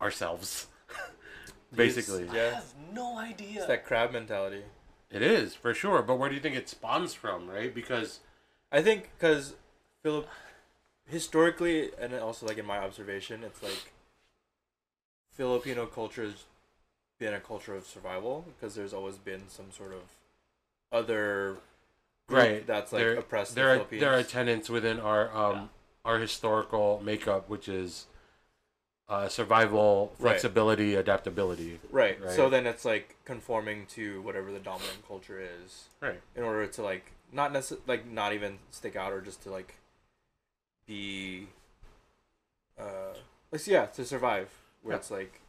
[0.00, 0.66] ourselves?
[1.74, 2.54] Basically, These- I Yeah.
[2.54, 3.58] have no idea.
[3.58, 4.64] It's that crab mentality.
[5.10, 6.02] it is for sure.
[6.02, 7.74] But where do you think it spawns from, right?
[7.74, 8.20] Because
[8.72, 9.54] I think because
[10.02, 10.28] Philip,
[11.10, 13.92] historically, and also like in my observation, it's like
[15.32, 16.44] Filipino culture has
[17.18, 20.00] been a culture of survival because there's always been some sort of
[20.92, 21.56] other
[22.28, 24.00] group right, that's like there, oppressed there the are Philippines.
[24.00, 25.70] there are tenants within our um
[26.04, 28.06] our historical makeup, which is
[29.08, 30.30] uh, survival, Right.
[30.30, 31.80] flexibility, adaptability.
[31.90, 32.16] right.
[32.28, 35.88] So then it's like conforming to whatever the dominant culture is.
[36.00, 36.20] Right.
[36.36, 39.74] in order to like not necessarily like not even stick out or just to like
[40.90, 41.46] be
[42.78, 43.14] uh
[43.52, 44.48] like yeah to survive
[44.82, 44.98] where Yeah.
[45.00, 45.40] it's like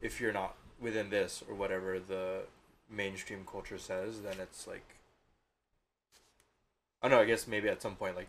[0.00, 2.42] if you're not within this or whatever the
[2.88, 4.88] mainstream culture says then it's like
[7.02, 8.28] I don't know I guess maybe at some point like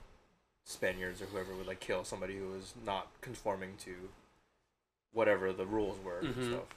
[0.65, 3.93] Spaniards or whoever would like kill somebody who was not conforming to
[5.13, 6.47] whatever the rules were and Mhm.
[6.51, 6.67] stuff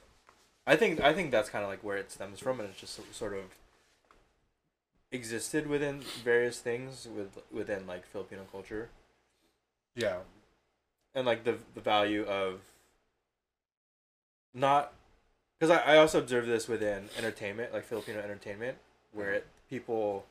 [0.66, 3.00] I think I think that's kind of like where it stems from and it's just
[3.14, 3.46] sort of
[5.12, 8.88] existed within various things with within like Filipino culture
[9.94, 10.18] Yeah.
[11.14, 12.60] and like the the value of
[14.54, 14.92] not
[15.58, 18.78] because I, I also observe this within entertainment like Filipino entertainment
[19.12, 20.26] where it, people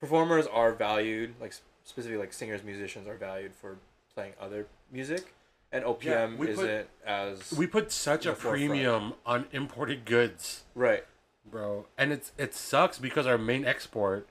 [0.00, 1.52] performers are valued like
[1.84, 3.76] specifically like singers musicians are valued for
[4.14, 5.34] playing other music
[5.72, 8.56] and OPM put- isn't as We put such a forefront.
[8.56, 11.04] premium on imported goods, right
[11.48, 14.26] bro, and it's it sucks because our main export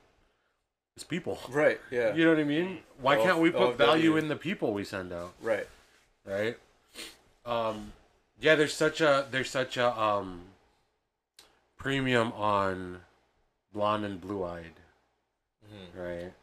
[0.98, 1.40] is people.
[1.50, 2.80] right yeah You know what I mean?
[3.02, 4.18] Why can't we put value value.
[4.18, 5.34] in the people we send out?
[5.42, 5.68] right
[6.26, 6.58] right?
[7.46, 7.94] Um,
[8.40, 10.42] yeah, there's such a there's such a um
[11.78, 13.02] premium on
[13.74, 14.80] blonde and blue eyed,
[15.70, 16.34] hmm right?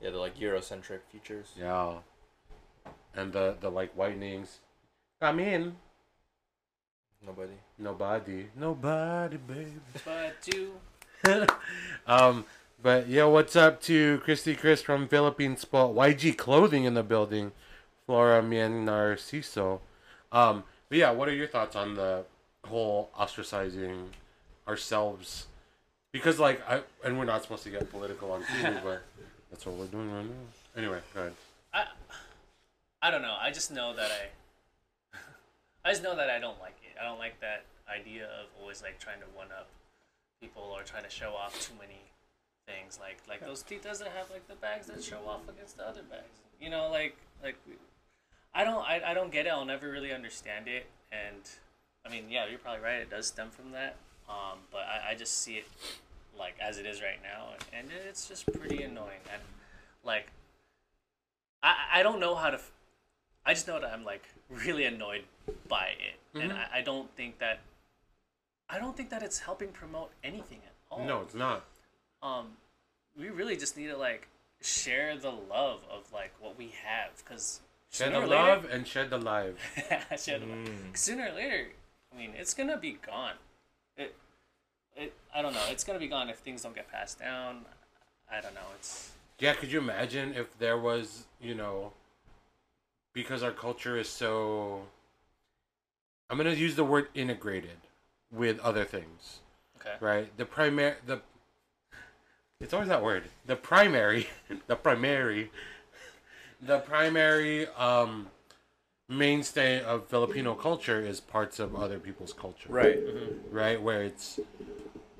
[0.00, 1.94] yeah the like Eurocentric features Yeah,
[3.14, 4.60] and the the like whitenings.
[5.20, 5.76] Come in,
[7.24, 9.72] nobody nobody, nobody, baby.
[10.04, 10.74] But you.
[12.06, 12.44] um,
[12.84, 17.52] but yeah, what's up to Christy Chris from Philippine Spot YG Clothing in the building,
[18.04, 19.80] Flora Mien Narciso.
[20.30, 22.26] Um, but yeah, what are your thoughts on the
[22.66, 24.08] whole ostracizing
[24.68, 25.46] ourselves?
[26.12, 29.02] Because like I and we're not supposed to get political on TV, but
[29.50, 30.76] that's what we're doing right now.
[30.76, 31.32] Anyway, go ahead.
[31.72, 31.86] I,
[33.00, 33.36] I don't know.
[33.40, 35.18] I just know that I,
[35.88, 37.00] I just know that I don't like it.
[37.00, 39.68] I don't like that idea of always like trying to one up
[40.38, 42.02] people or trying to show off too many
[42.66, 42.98] things.
[43.00, 46.02] Like like those titas that have like the bags that show off against the other
[46.02, 46.40] bags.
[46.60, 47.56] You know, like like,
[48.54, 49.50] I don't I, I don't get it.
[49.50, 50.86] I'll never really understand it.
[51.12, 51.42] And
[52.06, 52.96] I mean, yeah, you're probably right.
[53.00, 53.96] It does stem from that.
[54.28, 55.66] Um, but I, I just see it
[56.38, 59.20] like as it is right now, and it's just pretty annoying.
[59.32, 59.42] And
[60.04, 60.28] like,
[61.62, 62.56] I I don't know how to.
[62.56, 62.72] F-
[63.46, 65.24] I just know that I'm like really annoyed
[65.68, 66.56] by it, and Mhm.
[66.72, 67.60] I, I don't think that.
[68.70, 71.04] I don't think that it's helping promote anything at all.
[71.04, 71.64] No, it's not.
[72.24, 72.46] Um,
[73.18, 74.28] we really just need to like
[74.60, 77.60] share the love of like what we have, because
[77.90, 79.54] sooner the love and shed the life.
[80.18, 80.46] Shed the.
[80.46, 80.96] Mm.
[80.96, 81.68] Sooner or later,
[82.12, 83.34] I mean, it's gonna be gone.
[83.96, 84.14] It,
[84.96, 85.64] it, I don't know.
[85.68, 87.66] It's gonna be gone if things don't get passed down.
[88.30, 88.60] I don't know.
[88.76, 91.92] It's Yeah, could you imagine if there was, you know,
[93.12, 94.82] because our culture is so.
[96.30, 97.78] I'm gonna use the word integrated
[98.32, 99.40] with other things,
[99.78, 99.94] okay.
[100.00, 100.36] right?
[100.36, 101.20] The primary, the.
[102.60, 103.24] It's always that word.
[103.46, 104.28] The primary,
[104.66, 105.50] the primary,
[106.60, 108.28] the primary um,
[109.08, 112.68] mainstay of Filipino culture is parts of other people's culture.
[112.68, 112.98] Right.
[113.50, 113.80] right?
[113.80, 114.40] Where it's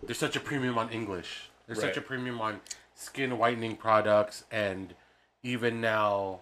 [0.02, 1.50] there's such a premium on English.
[1.66, 2.60] There's such a premium on
[2.94, 4.94] skin whitening products and
[5.42, 6.40] even now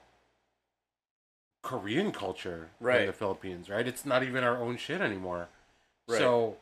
[1.62, 3.86] Korean culture in the Philippines, right?
[3.86, 5.48] It's not even our own shit anymore.
[6.08, 6.18] Right.
[6.18, 6.56] So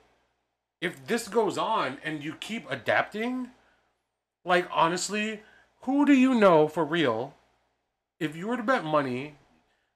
[0.81, 3.49] if this goes on and you keep adapting,
[4.45, 5.41] like honestly,
[5.83, 7.35] who do you know for real?
[8.19, 9.35] If you were to bet money,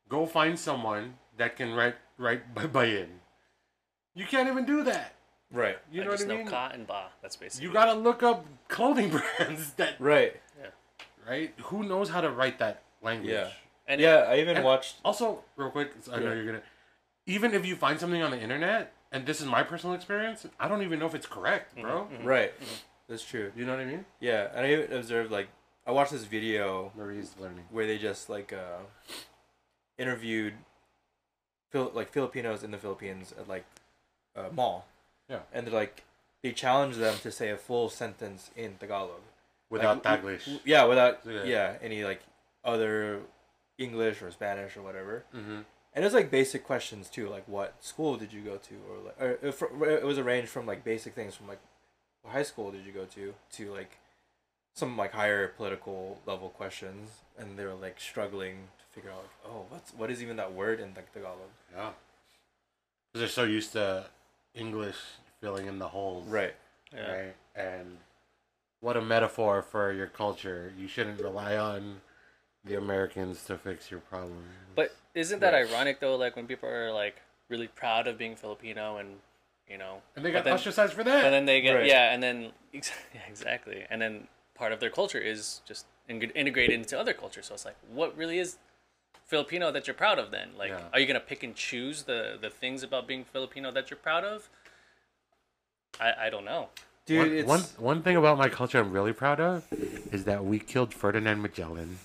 [0.08, 3.08] go find someone that can write write baybayin.
[4.14, 5.14] You can't even do that.
[5.52, 5.78] Right.
[5.90, 6.44] You I know what I mean?
[6.46, 6.86] know Ka and
[7.22, 7.66] That's basically.
[7.66, 10.40] You gotta look up clothing brands that Right.
[10.60, 10.66] Yeah.
[11.28, 11.52] right.
[11.64, 13.30] Who knows how to write that language?
[13.32, 13.50] Yeah.
[13.86, 14.96] And yeah, I even watched.
[15.04, 16.34] Also, real quick, I know Yeah.
[16.34, 16.62] you're gonna.
[17.26, 20.68] Even if you find something on the internet, and this is my personal experience, I
[20.68, 22.02] don't even know if it's correct, bro.
[22.02, 22.14] Mm-hmm.
[22.14, 22.26] Mm-hmm.
[22.26, 22.60] Right.
[22.60, 22.74] Mm-hmm.
[23.08, 23.52] That's true.
[23.56, 24.04] You know what I mean?
[24.20, 25.48] Yeah, and I even observed like
[25.86, 27.64] I watched this video Marie's learning.
[27.70, 28.78] where they just like uh,
[29.98, 30.54] interviewed
[31.70, 33.64] Phil- like Filipinos in the Philippines at like
[34.34, 34.86] a mall.
[35.28, 35.40] Yeah.
[35.52, 36.04] And they're like
[36.42, 39.20] they challenged them to say a full sentence in Tagalog.
[39.70, 40.40] Without Like, Taglish.
[40.44, 41.44] w- Yeah, without Yeah.
[41.44, 41.76] yeah.
[41.82, 42.20] any like
[42.64, 43.20] other
[43.78, 45.24] English or Spanish or whatever.
[45.34, 45.60] Mm-hmm.
[45.96, 48.96] And it was like basic questions too, like what school did you go to, or
[49.06, 51.60] like, or if, it was a range from like basic things from like
[52.26, 53.98] high school did you go to to like
[54.74, 59.52] some like higher political level questions, and they were like struggling to figure out like,
[59.52, 61.38] oh, what's what is even that word in like Tagalog?
[61.74, 61.90] Yeah.
[63.12, 64.06] Because they're so used to
[64.54, 64.96] English
[65.40, 66.26] filling in the holes.
[66.26, 66.54] Right.
[66.92, 67.12] yeah.
[67.12, 67.34] Right.
[67.54, 67.98] And
[68.80, 70.72] what a metaphor for your culture.
[70.76, 72.00] You shouldn't rely on
[72.64, 74.42] the Americans to fix your problem.
[74.74, 75.68] But isn't that Right.
[75.70, 76.16] ironic though?
[76.16, 77.16] Like when people are like
[77.48, 79.20] really proud of being Filipino and
[79.68, 81.24] you know, and they got then- ostracized for that.
[81.24, 81.86] and then they get Right.
[81.86, 86.20] yeah, and then ex- yeah, exactly, and then part of their culture is just in-
[86.22, 87.46] integrated into other cultures.
[87.46, 88.56] So it's like, what really is
[89.26, 90.30] Filipino that you're proud of?
[90.30, 90.82] Then, like, Yeah.
[90.92, 94.24] are you gonna pick and choose the the things about being Filipino that you're proud
[94.24, 94.48] of?
[96.00, 96.68] I I don't know.
[97.06, 97.60] Dude, one, it's one
[97.96, 99.64] one thing about my culture I'm really proud of
[100.12, 101.98] is that we killed Ferdinand Magellan.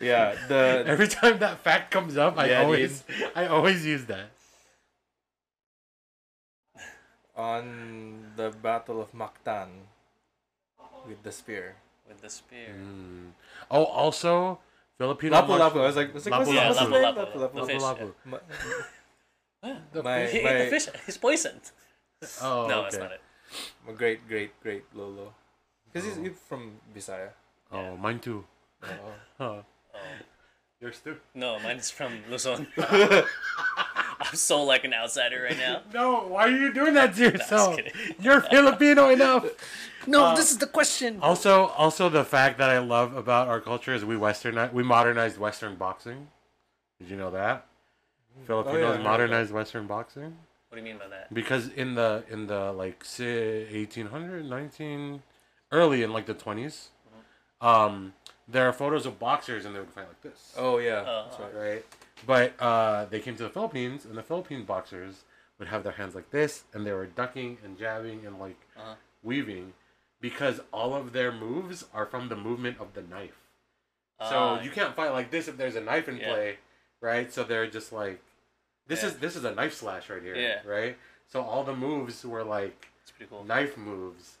[0.00, 3.02] yeah the Every time that fact comes up, I Yeah, always
[3.34, 4.26] I always use that.
[7.36, 9.68] On the Battle of Mactan
[11.06, 11.76] with the spear.
[12.08, 12.74] With the spear.
[12.76, 13.30] Mm.
[13.70, 14.58] Oh, also
[14.98, 15.36] Filipino.
[15.40, 15.80] Lapu martial- Lapu.
[15.82, 17.14] I was like, was like what's, Lapu Yeah, what's his Lapu name?
[17.14, 17.54] Lapu, Lapu Lapu.
[17.54, 17.82] the fish.
[17.82, 18.38] Lapu My,
[19.92, 20.86] The my, he my, ate the fish.
[21.06, 21.70] He's poisoned.
[22.42, 22.82] Oh, no, okay.
[22.82, 23.20] that's not it.
[23.86, 25.32] my great great great Lolo,
[25.86, 26.22] because he's, Oh.
[26.22, 27.30] he's from Bisaya.
[27.72, 28.44] Oh, mine too.
[28.82, 28.88] Oh.
[29.38, 29.62] Huh.
[29.94, 29.98] Oh.
[30.80, 31.16] Yours too.
[31.34, 32.66] No, mine's from Luzon.
[34.34, 35.82] I'm so like an outsider right now.
[35.94, 37.76] No, why are you doing that to yourself?
[37.76, 37.92] kidding.
[38.20, 39.46] You're Filipino enough.
[40.08, 41.20] No, Uh, this is the question.
[41.22, 45.38] Also, also the fact that I love about our culture is we western we modernized
[45.38, 46.26] Western boxing.
[46.98, 47.66] Did you know that?
[48.44, 49.02] Filipinos I heard that.
[49.04, 50.36] modernized Western boxing
[50.68, 51.32] What do you mean by that?
[51.32, 55.22] because in the in the like say 1800 19
[55.70, 56.88] early in like the 20s
[57.60, 58.12] um
[58.48, 61.38] there are photos of boxers and they would fight like this Oh yeah, Uh, that's
[61.38, 61.54] right.
[61.54, 61.84] right
[62.26, 65.24] but uh they came to the philippines and the philippine boxers
[65.58, 68.94] would have their hands like this and they were ducking and jabbing and like Uh-huh.
[69.22, 69.72] weaving
[70.20, 73.38] because all of their moves are from the movement of the knife
[74.20, 76.28] Ah, so you can't fight like this if there's a knife in Yeah.
[76.32, 76.58] play
[77.00, 78.20] right so they're just like
[78.86, 79.08] this Yeah.
[79.08, 80.60] is this is a knife slash right here Yeah.
[80.64, 80.96] right
[81.26, 82.88] so all the moves were like
[83.28, 83.44] cool.
[83.44, 84.38] knife moves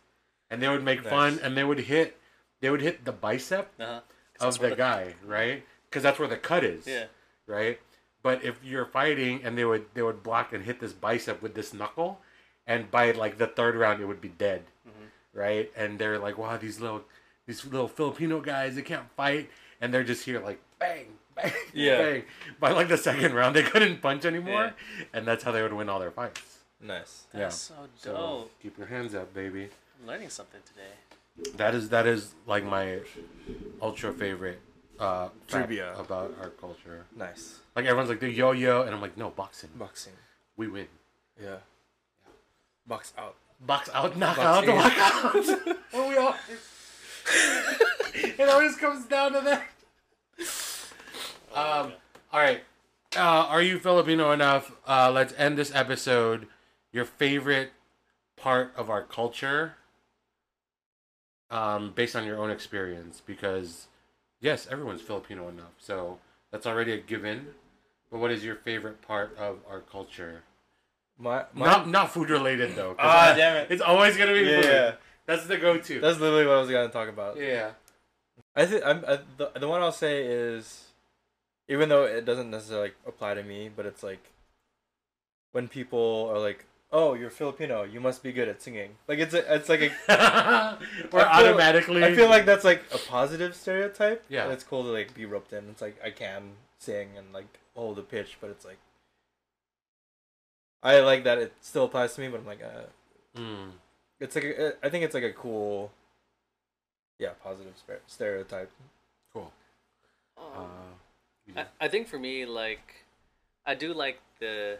[0.50, 1.10] and they would make Nice.
[1.10, 2.18] fun and they would hit
[2.60, 4.00] they would hit the bicep Uh-huh.
[4.40, 7.06] of the guy right because that's where the cut is Yeah.
[7.46, 7.80] Right
[8.22, 11.54] but if you're fighting and they would they would block and hit this bicep with
[11.54, 12.20] this knuckle
[12.66, 15.08] and by like the third round it would be dead Mhm.
[15.32, 17.02] right and they're like wow these little
[17.46, 21.98] these little filipino guys they can't fight and they're just here like bang bang Yeah.
[21.98, 22.22] bang
[22.60, 24.72] by like the second round they couldn't punch anymore
[25.12, 26.40] and that's how they would win all their fights
[26.80, 27.26] Nice.
[27.32, 27.40] Yeah.
[27.40, 28.50] That's so So dope.
[28.62, 29.70] keep your hands up, baby.
[30.00, 31.50] I'm learning something today.
[31.56, 32.98] That is that is like my
[33.80, 34.60] ultra favorite
[34.98, 35.94] uh Trivia.
[35.98, 37.04] about our culture.
[37.16, 37.58] Nice.
[37.74, 40.12] Like everyone's like the yo-yo, and I'm like, no, boxing, Boxing.
[40.56, 40.86] we win.
[41.40, 41.46] Yeah.
[41.48, 41.56] yeah.
[42.86, 43.34] Box out.
[43.60, 44.76] Box out, knock out, Boxing.
[44.76, 45.76] knock out.
[45.92, 46.34] Well, we all.
[48.14, 49.66] it always comes down to that.
[51.54, 51.92] Um.
[52.32, 52.62] All right.
[53.16, 54.72] Uh, are you Filipino enough?
[54.86, 56.48] Uh, let's end this episode.
[56.92, 57.72] Your favorite
[58.36, 59.74] part of our culture,
[61.50, 63.86] um, based on your own experience, because
[64.40, 66.18] yes, everyone's Filipino enough, so
[66.50, 67.48] that's already a given.
[68.10, 70.42] But what is your favorite part of our culture?
[71.18, 72.94] My, my Not not food related though.
[72.98, 73.70] Ah, that- damn it.
[73.70, 74.64] It's always gonna be Yeah, food.
[74.64, 74.92] yeah.
[75.26, 76.00] That's the go-to.
[76.00, 77.36] That's literally what I was gonna talk about.
[77.38, 77.70] yeah.
[78.56, 80.88] I think I'm I, the the one I'll say is,
[81.68, 84.30] even though it doesn't necessarily like, apply to me, but it's like
[85.52, 86.64] when people are like,
[86.94, 89.90] "Oh, you're Filipino, you must be good at singing." Like it's a, it's like a
[91.12, 92.04] Or I feel- automatically.
[92.04, 94.24] I feel like that's like a positive stereotype.
[94.30, 94.44] Yeah.
[94.44, 95.68] and it's cool to like be roped in.
[95.68, 98.78] It's like I can sing and like hold a pitch, but it's like
[100.82, 102.86] I like that it still applies to me, but I'm like, uh,
[103.38, 103.72] Mm.
[104.20, 105.90] it's like a, I think it's like a cool,
[107.18, 107.72] yeah, positive
[108.06, 108.70] stereotype.
[109.32, 109.52] Cool.
[110.38, 110.44] Um,
[111.56, 113.04] Uh, I, I think for me, like,
[113.66, 114.78] I do like the.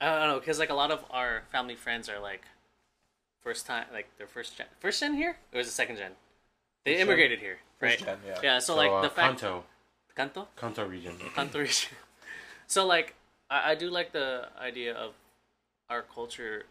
[0.00, 2.42] I don't know, because like a lot of our family friends are like,
[3.42, 6.12] first time, like their first gen, first gen here, or was it second gen?
[6.84, 7.08] They First gen.
[7.08, 7.92] immigrated here, right?
[7.92, 8.38] First gen, yeah.
[8.42, 9.64] Yeah, so, so, like uh, the fact Kanto,
[10.14, 11.16] Kanto, Kanto region.
[11.34, 11.96] Kanto region.
[12.66, 13.14] so like,
[13.50, 15.14] I, I do like the idea of
[15.90, 16.64] our culture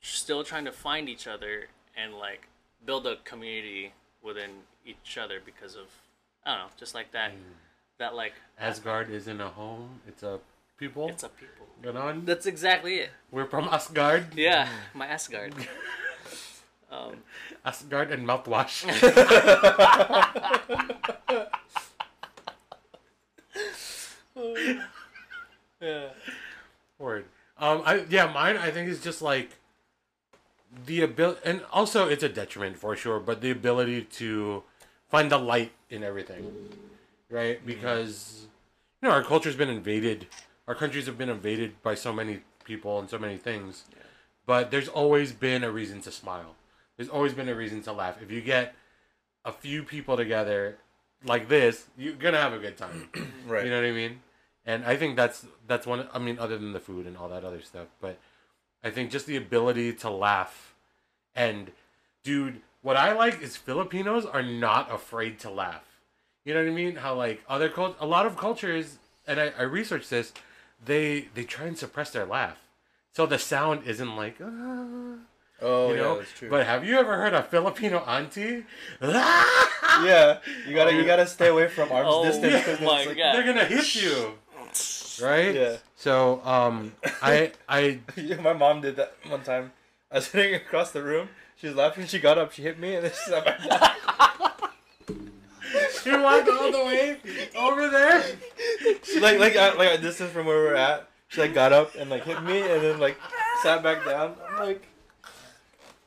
[0.00, 2.48] still trying to find each other and like
[2.84, 4.50] build a community within
[4.84, 5.86] each other because of
[6.44, 7.32] I don't know, just like that,
[7.98, 10.40] that like Asgard isn't a home; it's a
[10.76, 11.08] people.
[11.08, 11.66] It's a people.
[12.24, 13.10] That's exactly it.
[13.30, 14.34] We're from Asgard.
[14.34, 15.54] Yeah, my Asgard.
[16.90, 17.16] um,
[17.64, 18.84] Asgard and mouthwash.
[25.80, 26.08] yeah.
[26.98, 27.26] Word.
[27.58, 27.82] Um.
[27.84, 28.32] I yeah.
[28.32, 28.56] Mine.
[28.56, 29.50] I think is just like
[30.86, 33.20] the ability, and also it's a detriment for sure.
[33.20, 34.62] But the ability to
[35.08, 36.50] find the light in everything,
[37.28, 37.64] right?
[37.66, 38.46] Because
[39.02, 40.26] you know our culture's been invaded.
[40.66, 43.84] Our countries have been invaded by so many people and so many things.
[43.90, 44.02] Yeah.
[44.46, 46.54] But there's always been a reason to smile.
[46.96, 48.22] There's always been a reason to laugh.
[48.22, 48.74] If you get
[49.44, 50.78] a few people together
[51.24, 53.08] like this, you're gonna have a good time.
[53.46, 53.64] Right.
[53.64, 54.20] You know what I mean?
[54.64, 56.08] And I think that's that's one.
[56.14, 58.18] I mean, other than the food and all that other stuff, but
[58.82, 60.74] I think just the ability to laugh,
[61.34, 61.72] and
[62.22, 65.84] dude, what I like is Filipinos are not afraid to laugh.
[66.46, 66.96] You know what I mean?
[66.96, 68.96] How like other cult, a lot of cultures,
[69.26, 70.32] and I, I researched this,
[70.84, 72.58] they they try and suppress their laugh,
[73.12, 74.36] so the sound isn't like.
[74.42, 75.16] Ah,
[75.62, 76.50] oh you know, yeah, that's true.
[76.50, 78.64] but have you ever heard a Filipino auntie?
[79.00, 82.64] yeah, you gotta you gotta stay away from arms Oh distance.
[82.64, 84.34] 'cause my it's like, They're gonna hit you,
[85.22, 85.54] right?
[85.54, 85.76] Yeah.
[85.96, 89.72] So um, I I Yeah, my mom did that one time.
[90.10, 91.28] I was sitting across the room.
[91.56, 92.06] She was laughing.
[92.06, 92.52] She got up.
[92.52, 93.90] She hit me, and then she sat back down.
[96.04, 97.16] you walked all the way
[97.56, 98.22] over there.
[99.04, 101.08] She like like at, like a distance from where we're at.
[101.28, 103.16] She like got up and like hit me, and then like
[103.62, 104.34] sat back down.
[104.50, 104.86] I'm like,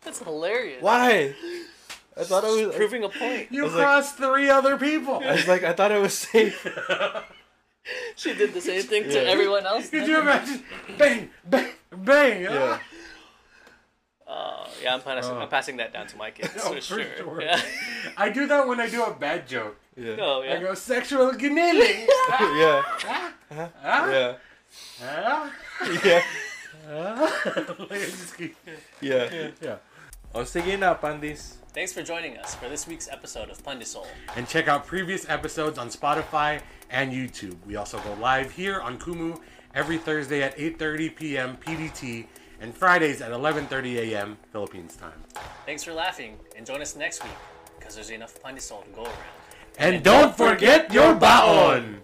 [0.04, 0.82] That's hilarious.
[0.82, 1.34] why?
[2.20, 2.76] I thought I was.
[2.76, 3.48] Proving a point.
[3.52, 5.22] You was like- crossed three other people.
[5.24, 6.66] I was like, I thought it was safe.
[8.16, 9.90] She did the same thing to everyone else.
[9.90, 10.62] Could you imagine?
[10.98, 12.42] Bang, bang, bang.
[12.44, 12.80] Yeah.
[14.28, 15.40] Uh, yeah, I'm, pass- Oh.
[15.40, 17.06] I'm passing that down to my kids Oh, for, for sure.
[17.18, 17.42] sure.
[17.42, 17.62] Yeah.
[18.18, 19.80] I do that when I do a bad joke.
[19.96, 20.18] Yeah.
[20.20, 22.08] Oh I go sexual gniling.
[22.60, 22.84] Yeah.
[22.84, 23.68] Ah, Yeah.
[23.84, 24.34] ah, Yeah.
[25.02, 25.52] ah,
[26.04, 26.22] Yeah.
[26.92, 27.88] ah.
[27.90, 28.56] I just keep-
[29.02, 29.52] Yeah.
[29.62, 29.78] yeah.
[30.36, 31.56] Oh, sige na, pandis.
[31.74, 34.08] Thanks for joining us for this week's episode of Pan de Soul.
[34.36, 36.60] and check out previous episodes on Spotify
[36.90, 37.56] and YouTube.
[37.66, 39.40] We also go live here on Kumu
[39.74, 41.58] every Thursday at 8:30 p.m.
[41.58, 42.28] PDT
[42.60, 44.38] and Fridays at 11:30 a.m.
[44.52, 45.24] Philippines time.
[45.66, 47.34] Thanks for laughing and join us next week
[47.78, 49.16] because there's enough Pan de Soul to go around.
[49.78, 52.02] And don't forget your baon.